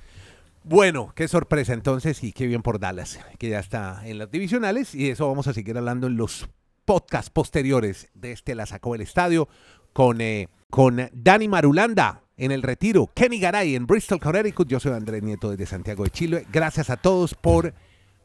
Bueno, 0.63 1.13
qué 1.15 1.27
sorpresa 1.27 1.73
entonces 1.73 2.23
y 2.23 2.33
qué 2.33 2.47
bien 2.47 2.61
por 2.63 2.79
Dallas, 2.79 3.19
que 3.37 3.49
ya 3.49 3.59
está 3.59 4.01
en 4.05 4.17
las 4.17 4.31
divisionales 4.31 4.95
y 4.95 5.05
de 5.05 5.11
eso 5.11 5.27
vamos 5.27 5.47
a 5.47 5.53
seguir 5.53 5.77
hablando 5.77 6.07
en 6.07 6.17
los 6.17 6.49
podcasts 6.85 7.29
posteriores 7.29 8.09
de 8.13 8.31
este 8.31 8.55
La 8.55 8.65
Sacó 8.65 8.95
el 8.95 9.01
Estadio 9.01 9.47
con, 9.95 10.19
eh, 10.19 10.49
con 10.69 11.09
Dani 11.13 11.47
Marulanda 11.47 12.21
en 12.35 12.51
el 12.51 12.63
retiro, 12.63 13.09
Kenny 13.15 13.39
Garay 13.39 13.75
en 13.75 13.87
Bristol, 13.87 14.19
Connecticut. 14.19 14.67
Yo 14.67 14.81
soy 14.81 14.91
Andrés 14.91 15.23
Nieto 15.23 15.49
desde 15.49 15.65
Santiago 15.65 16.03
de 16.03 16.09
Chile. 16.09 16.45
Gracias 16.51 16.89
a 16.89 16.97
todos 16.97 17.33
por 17.33 17.73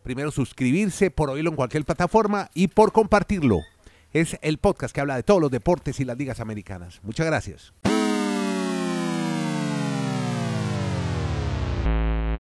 primero 0.03 0.33
suscribirse, 0.33 1.13
por 1.13 1.31
oírlo 1.31 1.51
en 1.51 1.57
cualquier 1.57 1.85
plataforma 1.85 2.51
y 2.55 2.67
por 2.67 2.91
compartirlo. 2.91 3.61
Es 4.13 4.37
el 4.43 4.59
podcast 4.59 4.93
que 4.93 5.01
habla 5.01 5.15
de 5.15 5.23
todos 5.23 5.41
los 5.41 5.53
deportes 5.53 6.01
y 6.01 6.05
las 6.05 6.19
ligas 6.19 6.41
americanas. 6.41 6.99
Muchas 7.05 7.27
gracias. 7.27 7.73